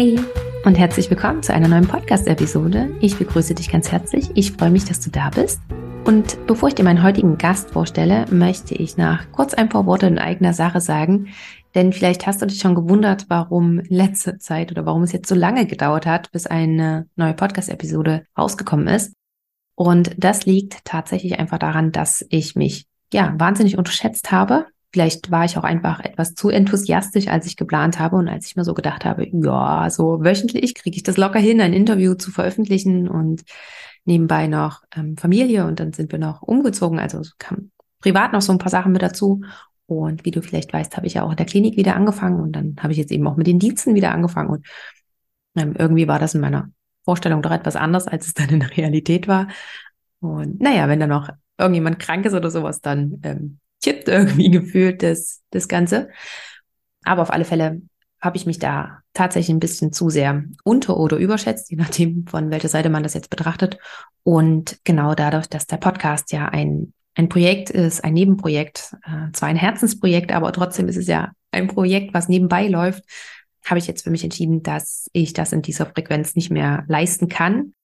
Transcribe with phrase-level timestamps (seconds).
[0.00, 0.16] Hey
[0.64, 2.96] und herzlich willkommen zu einer neuen Podcast-Episode.
[3.00, 4.30] Ich begrüße dich ganz herzlich.
[4.34, 5.60] Ich freue mich, dass du da bist.
[6.04, 10.06] Und bevor ich dir meinen heutigen Gast vorstelle, möchte ich nach kurz ein paar Worte
[10.06, 11.34] in eigener Sache sagen.
[11.74, 15.34] Denn vielleicht hast du dich schon gewundert, warum letzte Zeit oder warum es jetzt so
[15.34, 19.14] lange gedauert hat, bis eine neue Podcast-Episode rausgekommen ist.
[19.74, 25.44] Und das liegt tatsächlich einfach daran, dass ich mich ja wahnsinnig unterschätzt habe Vielleicht war
[25.44, 28.72] ich auch einfach etwas zu enthusiastisch, als ich geplant habe und als ich mir so
[28.72, 33.42] gedacht habe, ja, so wöchentlich kriege ich das locker hin, ein Interview zu veröffentlichen und
[34.04, 36.98] nebenbei noch ähm, Familie und dann sind wir noch umgezogen.
[36.98, 39.42] Also kam privat noch so ein paar Sachen mit dazu.
[39.86, 42.52] Und wie du vielleicht weißt, habe ich ja auch in der Klinik wieder angefangen und
[42.52, 44.50] dann habe ich jetzt eben auch mit den Diensten wieder angefangen.
[44.50, 44.66] Und
[45.56, 46.70] ähm, irgendwie war das in meiner
[47.04, 49.48] Vorstellung doch etwas anders, als es dann in der Realität war.
[50.20, 55.02] Und naja, wenn dann noch irgendjemand krank ist oder sowas, dann ähm, kippt irgendwie gefühlt
[55.02, 56.08] das, das Ganze.
[57.04, 57.82] Aber auf alle Fälle
[58.20, 62.50] habe ich mich da tatsächlich ein bisschen zu sehr unter- oder überschätzt, je nachdem, von
[62.50, 63.78] welcher Seite man das jetzt betrachtet.
[64.24, 69.48] Und genau dadurch, dass der Podcast ja ein, ein Projekt ist, ein Nebenprojekt, äh, zwar
[69.48, 73.04] ein Herzensprojekt, aber trotzdem ist es ja ein Projekt, was nebenbei läuft,
[73.64, 77.28] habe ich jetzt für mich entschieden, dass ich das in dieser Frequenz nicht mehr leisten
[77.28, 77.74] kann,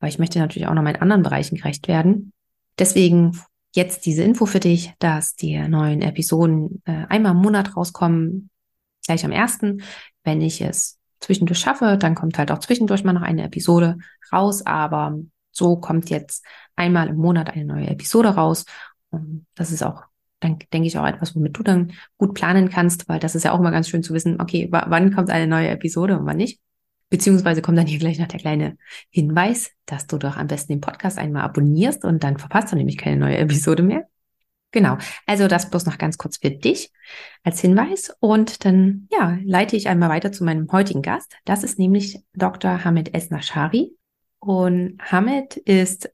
[0.00, 2.32] weil ich möchte natürlich auch noch meinen anderen Bereichen gerecht werden.
[2.78, 3.40] Deswegen
[3.74, 8.50] jetzt diese Info für dich, dass die neuen Episoden äh, einmal im Monat rauskommen,
[9.04, 9.82] gleich am ersten.
[10.22, 13.98] Wenn ich es zwischendurch schaffe, dann kommt halt auch zwischendurch mal noch eine Episode
[14.32, 15.18] raus, aber
[15.50, 16.44] so kommt jetzt
[16.76, 18.64] einmal im Monat eine neue Episode raus.
[19.10, 20.04] Und das ist auch,
[20.40, 23.52] dann denke ich auch etwas, womit du dann gut planen kannst, weil das ist ja
[23.52, 26.60] auch immer ganz schön zu wissen, okay, wann kommt eine neue Episode und wann nicht.
[27.14, 28.76] Beziehungsweise kommt dann hier gleich noch der kleine
[29.08, 32.98] Hinweis, dass du doch am besten den Podcast einmal abonnierst und dann verpasst du nämlich
[32.98, 34.08] keine neue Episode mehr.
[34.72, 36.90] Genau, also das bloß noch ganz kurz für dich
[37.44, 38.12] als Hinweis.
[38.18, 41.36] Und dann, ja, leite ich einmal weiter zu meinem heutigen Gast.
[41.44, 42.82] Das ist nämlich Dr.
[42.82, 43.92] Hamid Esnashari.
[44.40, 46.10] Und Hamid ist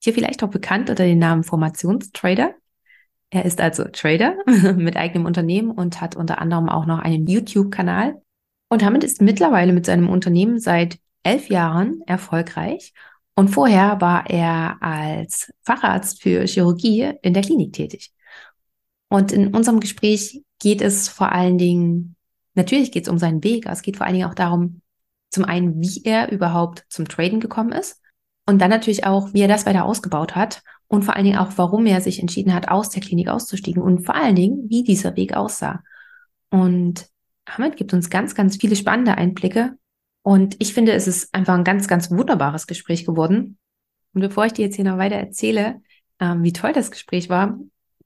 [0.00, 2.54] hier vielleicht auch bekannt unter dem Namen Formationstrader.
[3.30, 4.36] Er ist also Trader
[4.76, 8.22] mit eigenem Unternehmen und hat unter anderem auch noch einen YouTube-Kanal,
[8.70, 12.94] und Hamid ist mittlerweile mit seinem Unternehmen seit elf Jahren erfolgreich.
[13.34, 18.12] Und vorher war er als Facharzt für Chirurgie in der Klinik tätig.
[19.08, 22.16] Und in unserem Gespräch geht es vor allen Dingen,
[22.54, 24.82] natürlich geht es um seinen Weg, aber es geht vor allen Dingen auch darum,
[25.30, 28.00] zum einen, wie er überhaupt zum Traden gekommen ist
[28.46, 31.52] und dann natürlich auch, wie er das weiter ausgebaut hat und vor allen Dingen auch,
[31.56, 35.16] warum er sich entschieden hat, aus der Klinik auszusteigen und vor allen Dingen, wie dieser
[35.16, 35.82] Weg aussah.
[36.50, 37.08] Und
[37.48, 39.76] Hamid gibt uns ganz, ganz viele spannende Einblicke.
[40.22, 43.58] Und ich finde, es ist einfach ein ganz, ganz wunderbares Gespräch geworden.
[44.12, 45.80] Und bevor ich dir jetzt hier noch weiter erzähle,
[46.20, 47.58] ähm, wie toll das Gespräch war,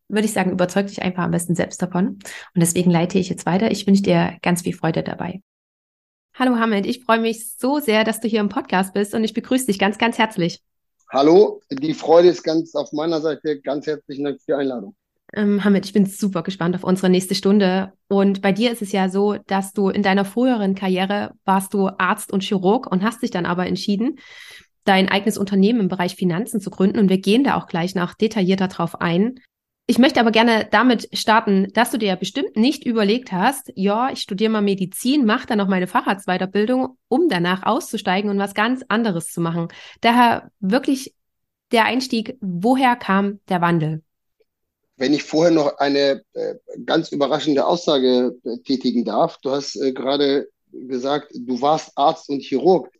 [0.08, 2.06] würde ich sagen, überzeug dich einfach am besten selbst davon.
[2.08, 3.70] Und deswegen leite ich jetzt weiter.
[3.70, 5.42] Ich wünsche dir ganz viel Freude dabei.
[6.34, 9.34] Hallo Hamid, ich freue mich so sehr, dass du hier im Podcast bist und ich
[9.34, 10.60] begrüße dich ganz, ganz herzlich.
[11.12, 13.60] Hallo, die Freude ist ganz auf meiner Seite.
[13.60, 14.96] Ganz herzlichen Dank für die Einladung.
[15.36, 17.92] Ähm, Hamid, ich bin super gespannt auf unsere nächste Stunde.
[18.08, 21.88] Und bei dir ist es ja so, dass du in deiner früheren Karriere warst du
[21.98, 24.18] Arzt und Chirurg und hast dich dann aber entschieden,
[24.84, 26.98] dein eigenes Unternehmen im Bereich Finanzen zu gründen.
[26.98, 29.40] Und wir gehen da auch gleich noch detaillierter drauf ein.
[29.86, 34.10] Ich möchte aber gerne damit starten, dass du dir ja bestimmt nicht überlegt hast, ja,
[34.10, 38.82] ich studiere mal Medizin, mache dann noch meine Facharztweiterbildung, um danach auszusteigen und was ganz
[38.88, 39.68] anderes zu machen.
[40.00, 41.14] Daher wirklich
[41.70, 44.02] der Einstieg, woher kam der Wandel?
[44.96, 46.54] Wenn ich vorher noch eine äh,
[46.84, 52.40] ganz überraschende Aussage äh, tätigen darf, du hast äh, gerade gesagt, du warst Arzt und
[52.40, 52.90] Chirurg.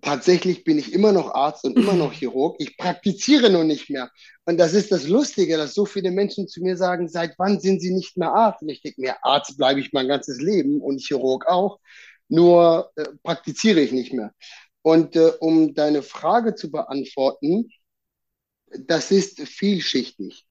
[0.00, 2.56] Tatsächlich bin ich immer noch Arzt und immer noch Chirurg.
[2.58, 4.10] Ich praktiziere nur nicht mehr.
[4.44, 7.80] Und das ist das Lustige, dass so viele Menschen zu mir sagen, seit wann sind
[7.80, 8.62] sie nicht mehr Arzt?
[8.62, 11.80] Und ich denke mir, Arzt bleibe ich mein ganzes Leben und Chirurg auch.
[12.28, 14.32] Nur äh, praktiziere ich nicht mehr.
[14.82, 17.70] Und äh, um deine Frage zu beantworten,
[18.78, 20.44] das ist vielschichtig.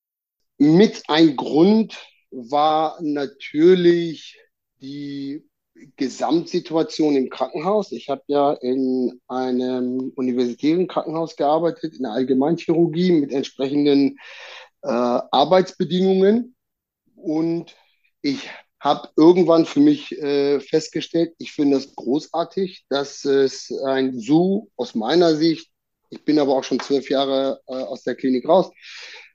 [0.63, 1.98] Mit ein Grund
[2.31, 4.39] war natürlich
[4.80, 5.44] die
[5.98, 7.92] Gesamtsituation im Krankenhaus.
[7.92, 14.18] Ich habe ja in einem universitären Krankenhaus gearbeitet, in der Allgemeinchirurgie mit entsprechenden
[14.83, 16.56] äh, Arbeitsbedingungen.
[17.18, 17.75] Und
[18.21, 18.50] ich
[18.80, 24.95] habe irgendwann für mich äh, festgestellt, ich finde es großartig, dass es ein so aus
[24.95, 25.69] meiner Sicht,
[26.09, 28.71] ich bin aber auch schon zwölf Jahre äh, aus der Klinik raus,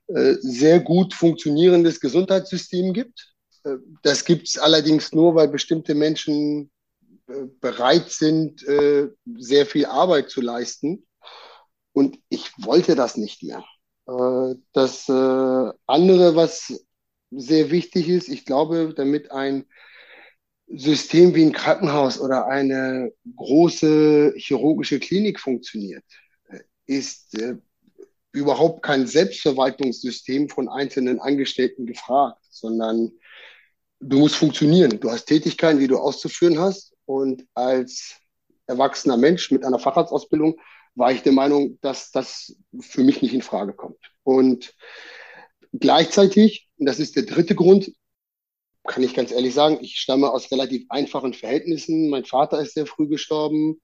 [0.09, 3.35] sehr gut funktionierendes Gesundheitssystem gibt.
[3.65, 6.71] Äh, das gibt es allerdings nur, weil bestimmte Menschen
[7.27, 11.07] äh, bereit sind, äh, sehr viel Arbeit zu leisten.
[11.93, 13.65] Und ich wollte das nicht mehr.
[14.73, 16.73] Das andere, was
[17.31, 18.29] sehr wichtig ist.
[18.29, 19.67] Ich glaube, damit ein
[20.69, 26.05] System wie ein Krankenhaus oder eine große chirurgische Klinik funktioniert,
[26.87, 27.57] ist äh,
[28.33, 33.13] überhaupt kein Selbstverwaltungssystem von einzelnen Angestellten gefragt, sondern
[34.01, 35.01] du musst funktionieren.
[35.01, 36.95] Du hast Tätigkeiten, die du auszuführen hast.
[37.07, 38.17] Und als
[38.67, 40.61] erwachsener Mensch mit einer Facharztausbildung
[40.95, 43.99] war ich der Meinung, dass das für mich nicht in Frage kommt.
[44.25, 44.75] Und
[45.73, 47.93] Gleichzeitig, und das ist der dritte Grund,
[48.85, 52.09] kann ich ganz ehrlich sagen, ich stamme aus relativ einfachen Verhältnissen.
[52.09, 53.81] Mein Vater ist sehr früh gestorben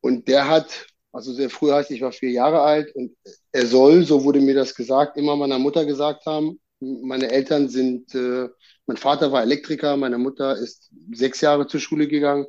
[0.00, 3.16] und der hat, also sehr früh heißt, ich war vier Jahre alt und
[3.52, 6.60] er soll, so wurde mir das gesagt, immer meiner Mutter gesagt haben.
[6.80, 8.48] Meine Eltern sind, äh,
[8.86, 12.46] mein Vater war Elektriker, meine Mutter ist sechs Jahre zur Schule gegangen.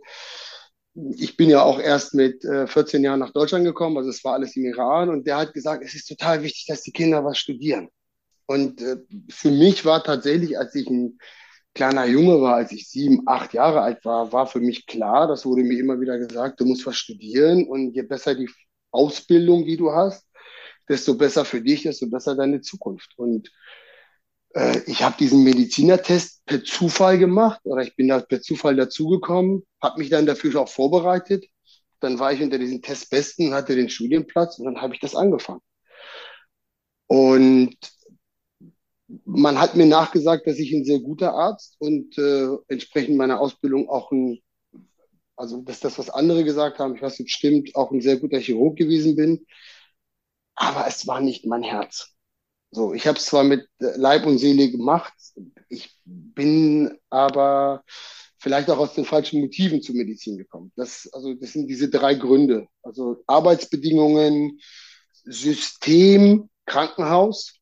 [1.16, 4.34] Ich bin ja auch erst mit äh, 14 Jahren nach Deutschland gekommen, also es war
[4.34, 7.38] alles im Iran und der hat gesagt, es ist total wichtig, dass die Kinder was
[7.38, 7.90] studieren.
[8.48, 8.98] Und äh,
[9.30, 11.20] für mich war tatsächlich, als ich ein
[11.76, 15.46] kleiner Junge war, als ich sieben, acht Jahre alt war, war für mich klar, das
[15.46, 18.50] wurde mir immer wieder gesagt, du musst was studieren und je besser die
[18.92, 20.26] Ausbildung, die du hast,
[20.90, 23.14] desto besser für dich, desto besser deine Zukunft.
[23.18, 23.52] Und
[24.56, 29.64] äh, ich habe diesen Medizinertest per Zufall gemacht oder ich bin da per Zufall dazugekommen,
[29.82, 31.46] habe mich dann dafür auch vorbereitet.
[32.00, 35.62] Dann war ich unter diesen Testbesten, hatte den Studienplatz und dann habe ich das angefangen.
[37.08, 37.76] Und
[39.36, 43.90] man hat mir nachgesagt, dass ich ein sehr guter Arzt und äh, entsprechend meiner Ausbildung
[43.90, 44.40] auch ein,
[45.36, 48.40] also dass das, was andere gesagt haben, ich weiß nicht, stimmt, auch ein sehr guter
[48.40, 49.46] Chirurg gewesen bin.
[50.56, 52.14] Aber es war nicht mein Herz.
[52.72, 55.14] So, ich habe es zwar mit Leib und Seele gemacht,
[55.70, 57.84] ich bin aber
[58.38, 60.72] vielleicht auch aus den falschen Motiven zur Medizin gekommen.
[60.76, 62.68] Das, also, das sind diese drei Gründe.
[62.84, 64.60] Also Arbeitsbedingungen,
[65.24, 67.56] System, Krankenhaus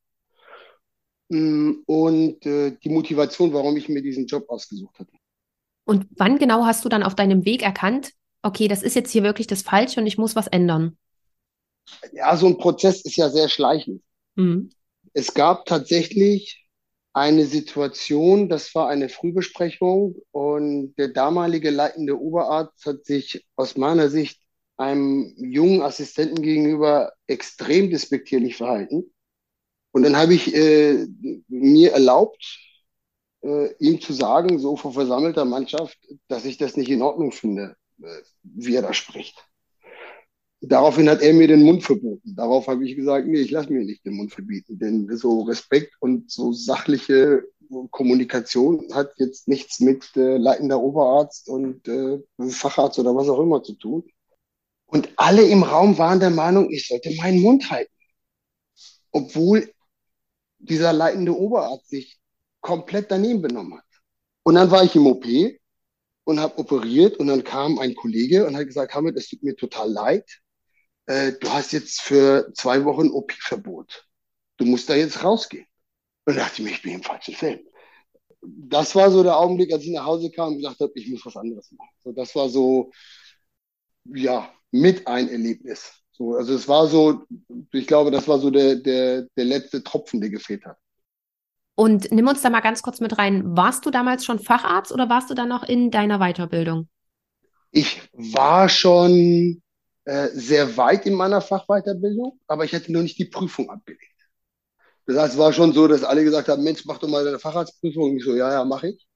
[1.86, 5.12] und äh, die Motivation, warum ich mir diesen Job ausgesucht hatte.
[5.84, 9.22] Und wann genau hast du dann auf deinem Weg erkannt, okay, das ist jetzt hier
[9.22, 10.96] wirklich das Falsche und ich muss was ändern?
[12.12, 14.02] Ja, so ein Prozess ist ja sehr schleichend.
[14.36, 14.70] Mhm.
[15.12, 16.66] Es gab tatsächlich
[17.12, 24.08] eine Situation, das war eine Frühbesprechung und der damalige leitende Oberarzt hat sich aus meiner
[24.08, 24.40] Sicht
[24.76, 29.13] einem jungen Assistenten gegenüber extrem despektierlich verhalten.
[29.94, 31.06] Und dann habe ich äh,
[31.46, 32.58] mir erlaubt,
[33.44, 35.96] äh, ihm zu sagen, so vor versammelter Mannschaft,
[36.26, 39.36] dass ich das nicht in Ordnung finde, äh, wie er da spricht.
[40.60, 42.34] Daraufhin hat er mir den Mund verboten.
[42.34, 45.94] Darauf habe ich gesagt, nee, ich lasse mir nicht den Mund verbieten, denn so Respekt
[46.00, 47.44] und so sachliche
[47.92, 52.18] Kommunikation hat jetzt nichts mit äh, leitender Oberarzt und äh,
[52.50, 54.02] Facharzt oder was auch immer zu tun.
[54.86, 57.92] Und alle im Raum waren der Meinung, ich sollte meinen Mund halten.
[59.12, 59.70] Obwohl
[60.64, 62.18] dieser leitende Oberarzt sich
[62.60, 63.84] komplett daneben benommen hat.
[64.42, 65.26] Und dann war ich im OP
[66.24, 69.56] und habe operiert und dann kam ein Kollege und hat gesagt, Hamid, es tut mir
[69.56, 70.40] total leid.
[71.06, 74.06] Äh, du hast jetzt für zwei Wochen OP-Verbot.
[74.56, 75.66] Du musst da jetzt rausgehen.
[76.26, 77.60] Und dachte ich mir, ich bin im falschen Film.
[78.42, 81.24] Das war so der Augenblick, als ich nach Hause kam und gesagt habe, ich muss
[81.24, 81.90] was anderes machen.
[82.02, 82.90] So, das war so,
[84.04, 86.03] ja, mit ein Erlebnis.
[86.16, 87.24] So, also es war so,
[87.72, 90.76] ich glaube, das war so der, der, der letzte Tropfen, der gefehlt hat.
[91.74, 93.56] Und nimm uns da mal ganz kurz mit rein.
[93.56, 96.88] Warst du damals schon Facharzt oder warst du dann noch in deiner Weiterbildung?
[97.72, 99.60] Ich war schon
[100.04, 104.14] äh, sehr weit in meiner Fachweiterbildung, aber ich hatte noch nicht die Prüfung abgelegt.
[105.06, 107.40] Das heißt, es war schon so, dass alle gesagt haben, Mensch, mach doch mal deine
[107.40, 108.10] Facharztprüfung.
[108.10, 109.06] Und ich so, ja, ja, mache ich.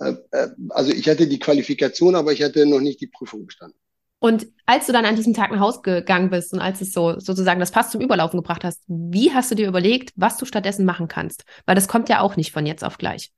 [0.00, 3.78] Äh, äh, also ich hatte die Qualifikation, aber ich hatte noch nicht die Prüfung bestanden.
[4.18, 7.20] Und als du dann an diesem Tag nach Hause gegangen bist und als es so
[7.20, 10.86] sozusagen das Pass zum Überlaufen gebracht hast, wie hast du dir überlegt, was du stattdessen
[10.86, 11.44] machen kannst?
[11.66, 13.32] Weil das kommt ja auch nicht von jetzt auf gleich.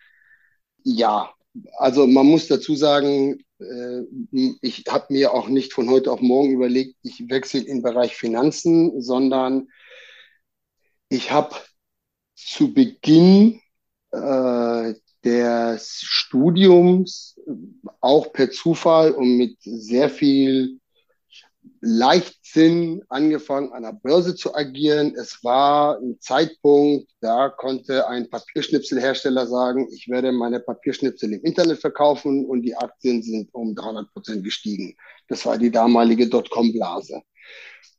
[0.84, 1.30] Ja,
[1.78, 4.02] also man muss dazu sagen, äh,
[4.62, 8.14] ich habe mir auch nicht von heute auf morgen überlegt, ich wechsle in den Bereich
[8.14, 9.68] Finanzen, sondern
[11.08, 11.56] ich habe
[12.36, 13.60] zu Beginn
[14.12, 14.94] äh,
[15.24, 17.38] des Studiums
[18.00, 20.78] auch per Zufall und mit sehr viel
[21.80, 25.14] Leichtsinn angefangen, an der Börse zu agieren.
[25.16, 31.80] Es war ein Zeitpunkt, da konnte ein Papierschnipselhersteller sagen, ich werde meine Papierschnipsel im Internet
[31.80, 34.96] verkaufen und die Aktien sind um 300 Prozent gestiegen.
[35.28, 37.22] Das war die damalige Dotcom-Blase.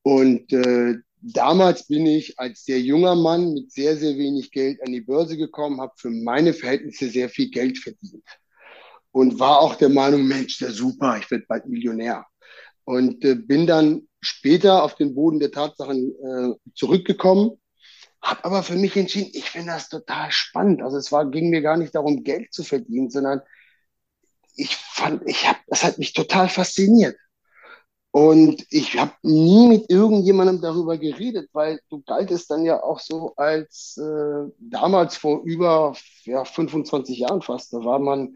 [0.01, 4.91] Und äh, damals bin ich als sehr junger Mann mit sehr, sehr wenig Geld an
[4.91, 8.23] die Börse gekommen, habe für meine Verhältnisse sehr viel Geld verdient
[9.11, 12.25] und war auch der Meinung, Mensch, der super, ich werde bald Millionär.
[12.83, 17.51] Und äh, bin dann später auf den Boden der Tatsachen äh, zurückgekommen,
[18.21, 20.81] habe aber für mich entschieden, ich finde das total spannend.
[20.81, 23.41] Also es war, ging mir gar nicht darum, Geld zu verdienen, sondern
[24.55, 27.15] ich fand, ich habe, das hat mich total fasziniert.
[28.11, 33.35] Und ich habe nie mit irgendjemandem darüber geredet, weil du galtest dann ja auch so
[33.35, 38.35] als äh, damals vor über ja, 25 Jahren fast, da war man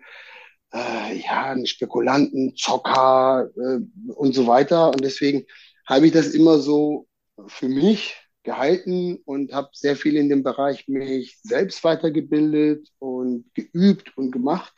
[0.74, 3.80] äh, ja, einen Spekulanten, Zocker äh,
[4.13, 4.89] und so weiter.
[4.89, 5.46] Und deswegen
[5.88, 7.08] habe ich das immer so
[7.48, 14.15] für mich gehalten und habe sehr viel in dem Bereich mich selbst weitergebildet und geübt
[14.18, 14.74] und gemacht.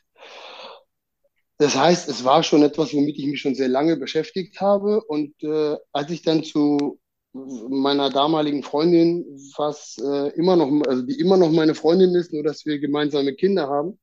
[1.58, 5.02] Das heißt, es war schon etwas, womit ich mich schon sehr lange beschäftigt habe.
[5.06, 7.00] Und äh, als ich dann zu
[7.34, 9.26] meiner damaligen Freundin,
[9.58, 13.34] was äh, immer noch, also die immer noch meine Freundin ist, nur dass wir gemeinsame
[13.36, 14.00] Kinder haben,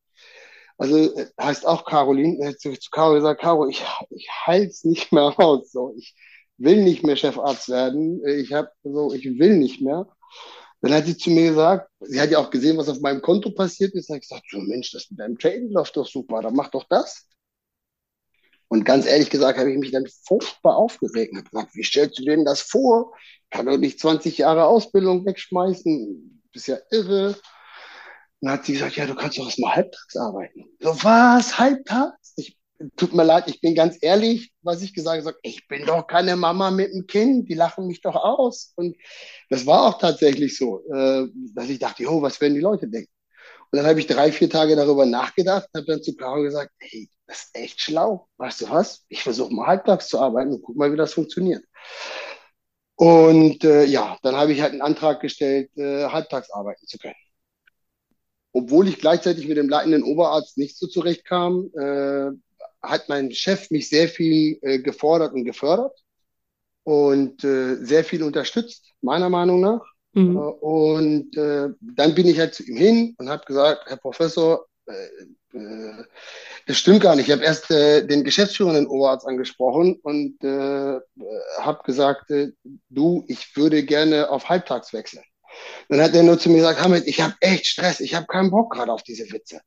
[0.78, 5.12] also äh, heißt auch Caroline, hat zu, zu Caro gesagt, Caro, ich, ich halte nicht
[5.12, 5.73] mehr aus.
[5.73, 6.14] So, ich
[6.59, 8.25] will nicht mehr Chefarzt werden.
[8.26, 10.06] Ich habe so, ich will nicht mehr.
[10.80, 13.50] Dann hat sie zu mir gesagt, sie hat ja auch gesehen, was auf meinem Konto
[13.50, 14.11] passiert ist.
[14.11, 16.85] Da ich gesagt, so Mensch, das mit deinem Trading läuft doch super, dann mach doch
[16.88, 17.28] das.
[18.73, 22.19] Und ganz ehrlich gesagt, habe ich mich dann furchtbar aufgeregt und habe gesagt, wie stellst
[22.19, 23.12] du denn das vor?
[23.50, 26.41] Kann doch nicht 20 Jahre Ausbildung wegschmeißen.
[26.50, 27.37] Bist ja irre.
[28.41, 30.64] Dann hat sie gesagt, ja, du kannst doch erstmal halbtags arbeiten.
[30.81, 31.59] So, was?
[31.59, 32.33] Halbtags?
[32.37, 32.57] Ich,
[32.97, 36.35] tut mir leid, ich bin ganz ehrlich, was ich gesagt habe, ich bin doch keine
[36.35, 38.73] Mama mit einem Kind, die lachen mich doch aus.
[38.76, 38.97] Und
[39.50, 43.12] das war auch tatsächlich so, äh, dass ich dachte, jo, was werden die Leute denken?
[43.71, 46.71] Und dann habe ich drei, vier Tage darüber nachgedacht und habe dann zu Caro gesagt,
[46.79, 48.28] hey, das ist echt schlau.
[48.36, 49.04] Weißt du was?
[49.08, 51.64] Ich versuche mal halbtags zu arbeiten und guck mal, wie das funktioniert.
[52.96, 57.14] Und äh, ja, dann habe ich halt einen Antrag gestellt, äh, halbtags arbeiten zu können
[58.52, 62.30] obwohl ich gleichzeitig mit dem leitenden Oberarzt nicht so zurechtkam, äh,
[62.82, 65.98] hat mein Chef mich sehr viel äh, gefordert und gefördert
[66.84, 69.84] und äh, sehr viel unterstützt, meiner Meinung nach.
[70.12, 70.36] Mhm.
[70.36, 74.66] Äh, und äh, dann bin ich halt zu ihm hin und habe gesagt, Herr Professor,
[75.54, 76.04] äh,
[76.66, 77.28] das stimmt gar nicht.
[77.28, 81.00] Ich habe erst äh, den geschäftsführenden Oberarzt angesprochen und äh,
[81.61, 82.52] habe gesagt, äh,
[82.88, 85.25] du, ich würde gerne auf Halbtags wechseln.
[85.88, 88.50] Dann hat er nur zu mir gesagt, Hamid, ich habe echt Stress, ich habe keinen
[88.50, 89.61] Bock gerade auf diese Witze.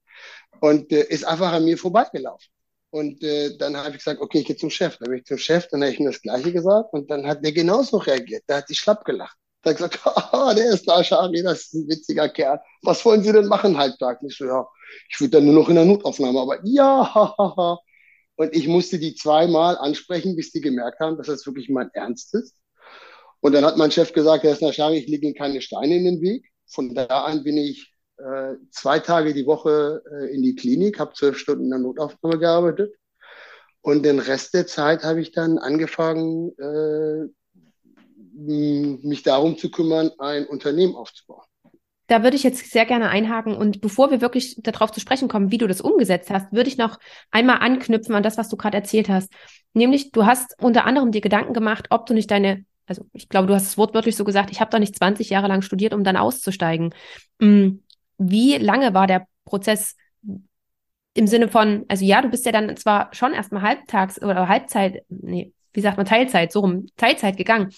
[0.61, 2.47] Und äh, ist einfach an mir vorbeigelaufen.
[2.89, 4.97] Und äh, dann habe ich gesagt, okay, ich gehe zum Chef.
[4.97, 7.43] Dann bin ich zum Chef, dann habe ich ihm das Gleiche gesagt und dann hat
[7.43, 8.43] der genauso reagiert.
[8.47, 9.37] Der hat sich schlapp gelacht.
[9.65, 12.61] Da hat gesagt, ah, der ist da, Schari, das ist ein witziger Kerl.
[12.83, 14.19] Was wollen Sie denn machen halbtag?
[14.21, 14.67] Ich so, ja,
[15.09, 17.79] ich würde dann nur noch in der Notaufnahme, aber ja, hahaha.
[18.35, 22.35] Und ich musste die zweimal ansprechen, bis die gemerkt haben, dass das wirklich mein Ernst
[22.35, 22.55] ist.
[23.39, 26.21] Und dann hat mein Chef gesagt, Herr Snashari, ich lege Ihnen keine Steine in den
[26.21, 26.45] Weg.
[26.67, 31.13] Von da an bin ich äh, zwei Tage die Woche äh, in die Klinik, habe
[31.13, 32.93] zwölf Stunden in der Notaufnahme gearbeitet.
[33.81, 37.29] Und den Rest der Zeit habe ich dann angefangen, äh,
[38.35, 41.43] mich darum zu kümmern, ein Unternehmen aufzubauen.
[42.07, 43.55] Da würde ich jetzt sehr gerne einhaken.
[43.55, 46.77] Und bevor wir wirklich darauf zu sprechen kommen, wie du das umgesetzt hast, würde ich
[46.77, 46.99] noch
[47.31, 49.31] einmal anknüpfen an das, was du gerade erzählt hast.
[49.73, 53.47] Nämlich, du hast unter anderem dir Gedanken gemacht, ob du nicht deine also ich glaube,
[53.47, 56.03] du hast es wortwörtlich so gesagt, ich habe doch nicht 20 Jahre lang studiert, um
[56.03, 56.93] dann auszusteigen.
[57.39, 57.79] Mm,
[58.17, 59.95] wie lange war der Prozess
[61.13, 65.03] im Sinne von, also ja, du bist ja dann zwar schon erstmal halbtags oder Halbzeit,
[65.09, 67.71] nee, wie sagt man, Teilzeit, so rum, Teilzeit gegangen.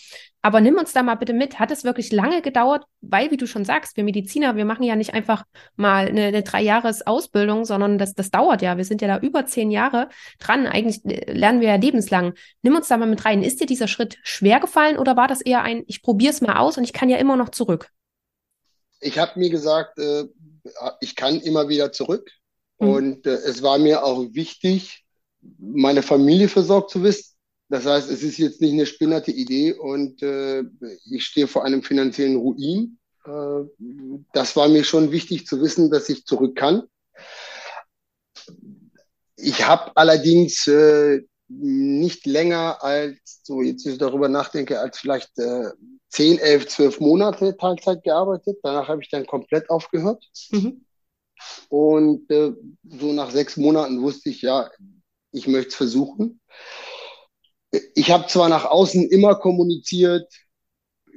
[0.47, 1.59] Aber nimm uns da mal bitte mit.
[1.59, 2.85] Hat es wirklich lange gedauert?
[3.01, 5.43] Weil, wie du schon sagst, wir Mediziner, wir machen ja nicht einfach
[5.75, 8.77] mal eine, eine Drei-Jahres-Ausbildung, sondern das, das dauert ja.
[8.77, 10.07] Wir sind ja da über zehn Jahre
[10.39, 10.65] dran.
[10.65, 12.33] Eigentlich äh, lernen wir ja lebenslang.
[12.61, 13.43] Nimm uns da mal mit rein.
[13.43, 16.55] Ist dir dieser Schritt schwer gefallen oder war das eher ein, ich probiere es mal
[16.55, 17.89] aus und ich kann ja immer noch zurück?
[19.01, 20.23] Ich habe mir gesagt, äh,
[21.01, 22.31] ich kann immer wieder zurück.
[22.79, 22.87] Mhm.
[22.87, 25.03] Und äh, es war mir auch wichtig,
[25.59, 27.36] meine Familie versorgt zu wissen
[27.69, 30.63] das heißt, es ist jetzt nicht eine spinnerte Idee und äh,
[31.11, 32.97] ich stehe vor einem finanziellen Ruin.
[33.25, 33.63] Äh,
[34.33, 36.83] das war mir schon wichtig zu wissen, dass ich zurück kann.
[39.35, 45.69] Ich habe allerdings äh, nicht länger als, so jetzt ich darüber nachdenke, als vielleicht äh,
[46.09, 48.59] 10, 11, 12 Monate Teilzeit gearbeitet.
[48.63, 50.25] Danach habe ich dann komplett aufgehört.
[50.51, 50.85] Mhm.
[51.69, 54.69] Und äh, so nach sechs Monaten wusste ich, ja,
[55.31, 56.39] ich möchte es versuchen.
[57.95, 60.27] Ich habe zwar nach außen immer kommuniziert,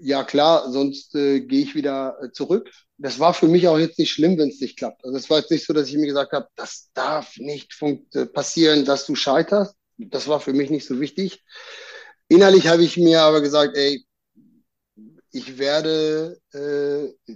[0.03, 2.71] ja klar, sonst äh, gehe ich wieder äh, zurück.
[2.99, 5.05] Das war für mich auch jetzt nicht schlimm, wenn es nicht klappt.
[5.05, 8.27] Also es war jetzt nicht so, dass ich mir gesagt habe, das darf nicht äh,
[8.27, 9.75] passieren, dass du scheiterst.
[9.99, 11.45] Das war für mich nicht so wichtig.
[12.29, 14.05] Innerlich habe ich mir aber gesagt, ey,
[15.33, 17.35] ich werde, äh,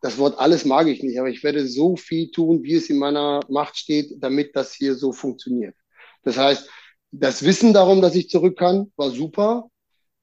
[0.00, 2.98] das Wort alles mag ich nicht, aber ich werde so viel tun, wie es in
[2.98, 5.76] meiner Macht steht, damit das hier so funktioniert.
[6.24, 6.68] Das heißt,
[7.12, 9.68] das Wissen darum, dass ich zurück kann, war super.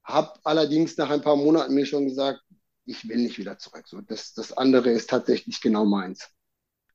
[0.04, 2.42] Habe allerdings nach ein paar Monaten mir schon gesagt,
[2.86, 3.88] ich will nicht wieder zurück.
[3.88, 6.30] So, das, das andere ist tatsächlich genau meins.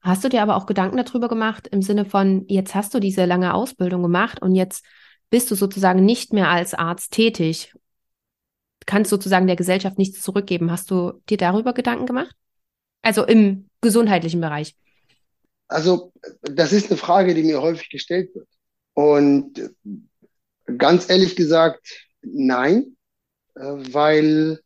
[0.01, 3.25] Hast du dir aber auch Gedanken darüber gemacht, im Sinne von, jetzt hast du diese
[3.25, 4.85] lange Ausbildung gemacht und jetzt
[5.31, 7.73] bist du sozusagen nicht mehr als Arzt tätig,
[8.87, 10.71] kannst sozusagen der Gesellschaft nichts zurückgeben.
[10.71, 12.35] Hast du dir darüber Gedanken gemacht?
[13.01, 14.77] Also im gesundheitlichen Bereich.
[15.69, 18.49] Also, das ist eine Frage, die mir häufig gestellt wird.
[18.95, 19.75] Und
[20.79, 22.97] ganz ehrlich gesagt, nein,
[23.55, 24.61] äh, weil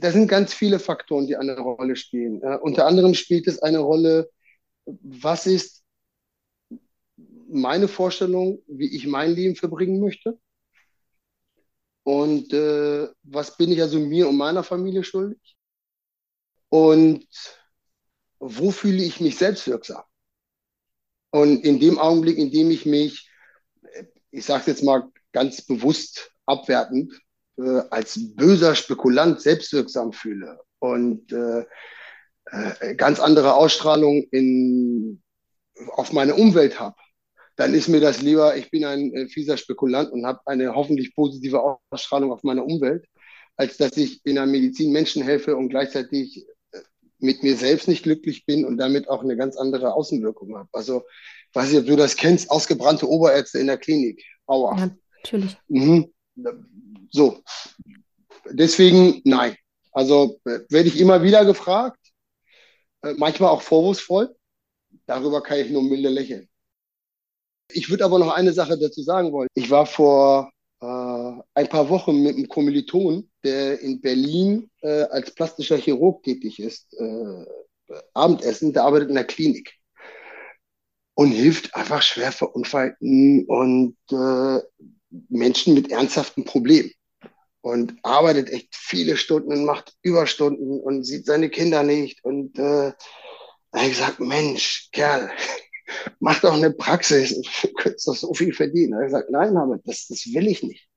[0.00, 2.42] da sind ganz viele Faktoren, die eine Rolle spielen.
[2.42, 4.30] Uh, unter anderem spielt es eine Rolle,
[4.84, 5.82] was ist
[7.48, 10.38] meine Vorstellung, wie ich mein Leben verbringen möchte?
[12.02, 15.56] Und äh, was bin ich also mir und meiner Familie schuldig?
[16.68, 17.26] Und
[18.38, 20.02] wo fühle ich mich selbstwirksam?
[21.30, 23.29] Und in dem Augenblick, in dem ich mich,
[24.30, 27.12] ich sage es jetzt mal ganz bewusst abwertend,
[27.58, 31.64] äh, als böser Spekulant selbstwirksam fühle und äh,
[32.46, 35.22] äh, ganz andere Ausstrahlung in,
[35.92, 36.96] auf meine Umwelt habe,
[37.56, 41.14] dann ist mir das lieber, ich bin ein äh, fieser Spekulant und habe eine hoffentlich
[41.14, 43.06] positive Ausstrahlung auf meine Umwelt,
[43.56, 46.46] als dass ich in der Medizin Menschen helfe und gleichzeitig
[47.22, 50.68] mit mir selbst nicht glücklich bin und damit auch eine ganz andere Außenwirkung habe.
[50.72, 51.02] Also,
[51.52, 54.24] weiß ich, ob du das kennst, ausgebrannte Oberärzte in der Klinik.
[54.46, 54.76] Aua.
[54.76, 55.56] Ja, natürlich.
[55.68, 56.12] Mhm.
[57.10, 57.42] So.
[58.50, 59.56] Deswegen nein.
[59.92, 61.98] Also äh, werde ich immer wieder gefragt,
[63.16, 64.34] manchmal auch vorwurfsvoll.
[65.06, 66.48] Darüber kann ich nur milde lächeln.
[67.72, 69.48] Ich würde aber noch eine Sache dazu sagen wollen.
[69.54, 75.34] Ich war vor äh, ein paar Wochen mit einem Kommiliton, der in Berlin äh, als
[75.34, 77.44] plastischer Chirurg tätig ist, äh,
[78.14, 79.74] Abendessen, der arbeitet in der Klinik.
[81.14, 84.60] Und hilft einfach schwer verunfallten und äh,
[85.28, 86.92] Menschen mit ernsthaften Problemen.
[87.60, 92.24] Und arbeitet echt viele Stunden und macht Überstunden und sieht seine Kinder nicht.
[92.24, 92.92] Und äh,
[93.72, 95.30] habe ich gesagt, Mensch, Kerl,
[96.18, 98.92] mach doch eine Praxis, du könntest doch so viel verdienen.
[98.92, 100.88] Er hat gesagt, nein, aber das, das will ich nicht.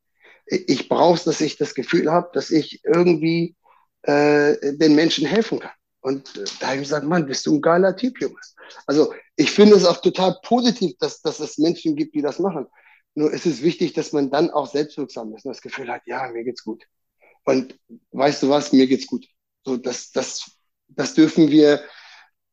[0.46, 3.56] Ich brauche dass ich das Gefühl habe, dass ich irgendwie
[4.04, 5.72] äh, den Menschen helfen kann.
[6.02, 8.36] Und äh, da habe ich gesagt, Mann, bist du ein geiler Typ, Junge.
[8.86, 12.68] Also ich finde es auch total positiv, dass, dass es Menschen gibt, die das machen.
[13.16, 16.30] Nur ist es wichtig, dass man dann auch selbstwirksam ist und das Gefühl hat, ja,
[16.32, 16.84] mir geht's gut.
[17.46, 17.78] Und
[18.12, 19.26] weißt du was, mir geht's gut.
[19.66, 20.52] So, das, das,
[20.88, 21.84] das dürfen wir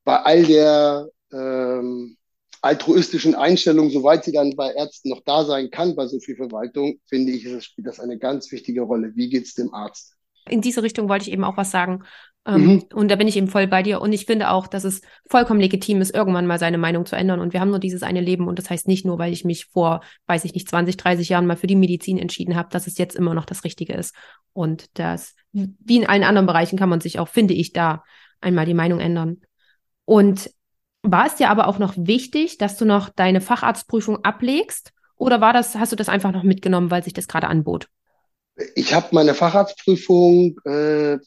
[0.04, 2.16] bei all der ähm,
[2.62, 7.00] altruistischen Einstellung, soweit sie dann bei Ärzten noch da sein kann, bei so viel Verwaltung,
[7.06, 9.12] finde ich, spielt das eine ganz wichtige Rolle.
[9.14, 10.14] Wie geht es dem Arzt?
[10.48, 12.04] In diese Richtung wollte ich eben auch was sagen.
[12.46, 12.84] Ähm, mhm.
[12.94, 14.00] Und da bin ich eben voll bei dir.
[14.00, 17.40] Und ich finde auch, dass es vollkommen legitim ist, irgendwann mal seine Meinung zu ändern.
[17.40, 18.48] Und wir haben nur dieses eine Leben.
[18.48, 21.46] Und das heißt nicht nur, weil ich mich vor, weiß ich nicht, 20, 30 Jahren
[21.46, 24.14] mal für die Medizin entschieden habe, dass es jetzt immer noch das Richtige ist.
[24.52, 28.02] Und das, wie in allen anderen Bereichen, kann man sich auch, finde ich, da
[28.40, 29.42] einmal die Meinung ändern.
[30.06, 30.50] Und
[31.02, 34.92] war es dir aber auch noch wichtig, dass du noch deine Facharztprüfung ablegst?
[35.16, 37.88] Oder war das, hast du das einfach noch mitgenommen, weil sich das gerade anbot?
[38.74, 41.18] Ich habe meine Facharztprüfung, äh,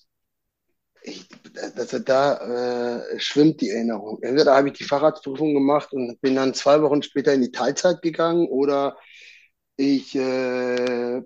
[1.04, 1.28] ich,
[1.76, 4.20] das, da äh, schwimmt die Erinnerung.
[4.22, 8.02] Entweder habe ich die Facharztprüfung gemacht und bin dann zwei Wochen später in die Teilzeit
[8.02, 8.98] gegangen oder
[9.76, 11.22] ich äh,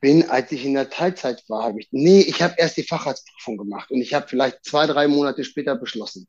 [0.00, 3.58] bin, als ich in der Teilzeit war, habe ich, nee, ich habe erst die Facharztprüfung
[3.58, 6.28] gemacht und ich habe vielleicht zwei, drei Monate später beschlossen.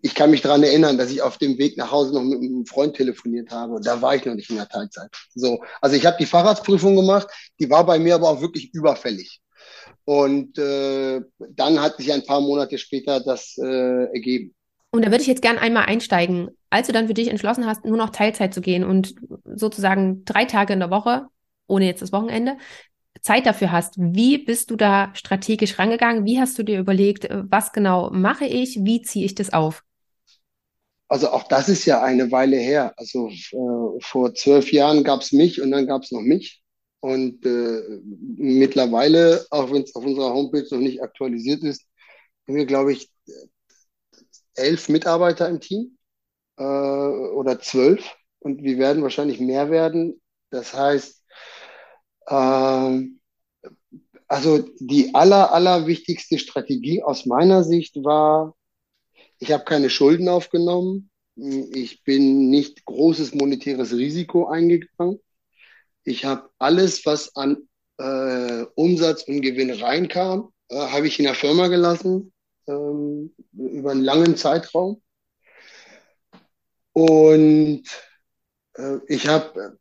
[0.00, 2.66] Ich kann mich daran erinnern, dass ich auf dem Weg nach Hause noch mit einem
[2.66, 3.80] Freund telefoniert habe.
[3.82, 5.10] Da war ich noch nicht in der Teilzeit.
[5.34, 7.28] So, also ich habe die Facharztprüfung gemacht,
[7.60, 9.40] die war bei mir aber auch wirklich überfällig.
[10.04, 14.54] Und äh, dann hat sich ein paar Monate später das äh, ergeben.
[14.94, 16.50] Und da würde ich jetzt gerne einmal einsteigen.
[16.68, 20.44] Als du dann für dich entschlossen hast, nur noch Teilzeit zu gehen und sozusagen drei
[20.44, 21.26] Tage in der Woche,
[21.66, 22.58] ohne jetzt das Wochenende,
[23.22, 26.26] Zeit dafür hast, wie bist du da strategisch rangegangen?
[26.26, 28.84] Wie hast du dir überlegt, was genau mache ich?
[28.84, 29.82] Wie ziehe ich das auf?
[31.08, 32.92] Also auch das ist ja eine Weile her.
[32.96, 36.62] Also äh, vor zwölf Jahren gab es mich und dann gab es noch mich.
[37.00, 37.80] Und äh,
[38.36, 41.82] mittlerweile, auch wenn es auf unserer Homepage noch nicht aktualisiert ist,
[42.46, 43.10] haben wir, glaube ich,
[44.56, 45.98] elf Mitarbeiter im Team
[46.58, 50.20] äh, oder zwölf und wir werden wahrscheinlich mehr werden.
[50.50, 51.22] Das heißt,
[52.28, 53.20] Ähm,
[54.28, 58.54] also die aller, aller wichtigste Strategie aus meiner Sicht war,
[59.38, 61.10] ich habe keine Schulden aufgenommen.
[61.36, 65.20] Ich bin nicht großes monetäres Risiko eingegangen.
[66.04, 71.34] Ich habe alles, was an äh, Umsatz und Gewinn reinkam, äh, habe ich in der
[71.34, 72.32] Firma gelassen
[72.66, 75.02] ähm, über einen langen Zeitraum.
[76.92, 77.84] Und
[78.74, 79.78] äh, ich habe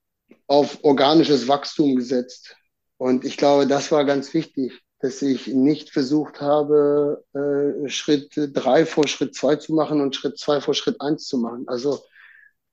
[0.48, 2.56] auf organisches Wachstum gesetzt.
[2.98, 8.86] Und ich glaube, das war ganz wichtig, dass ich nicht versucht habe, äh, Schritt drei
[8.86, 11.67] vor Schritt zwei zu machen und Schritt zwei vor Schritt eins zu machen.
[11.67, 12.04] Also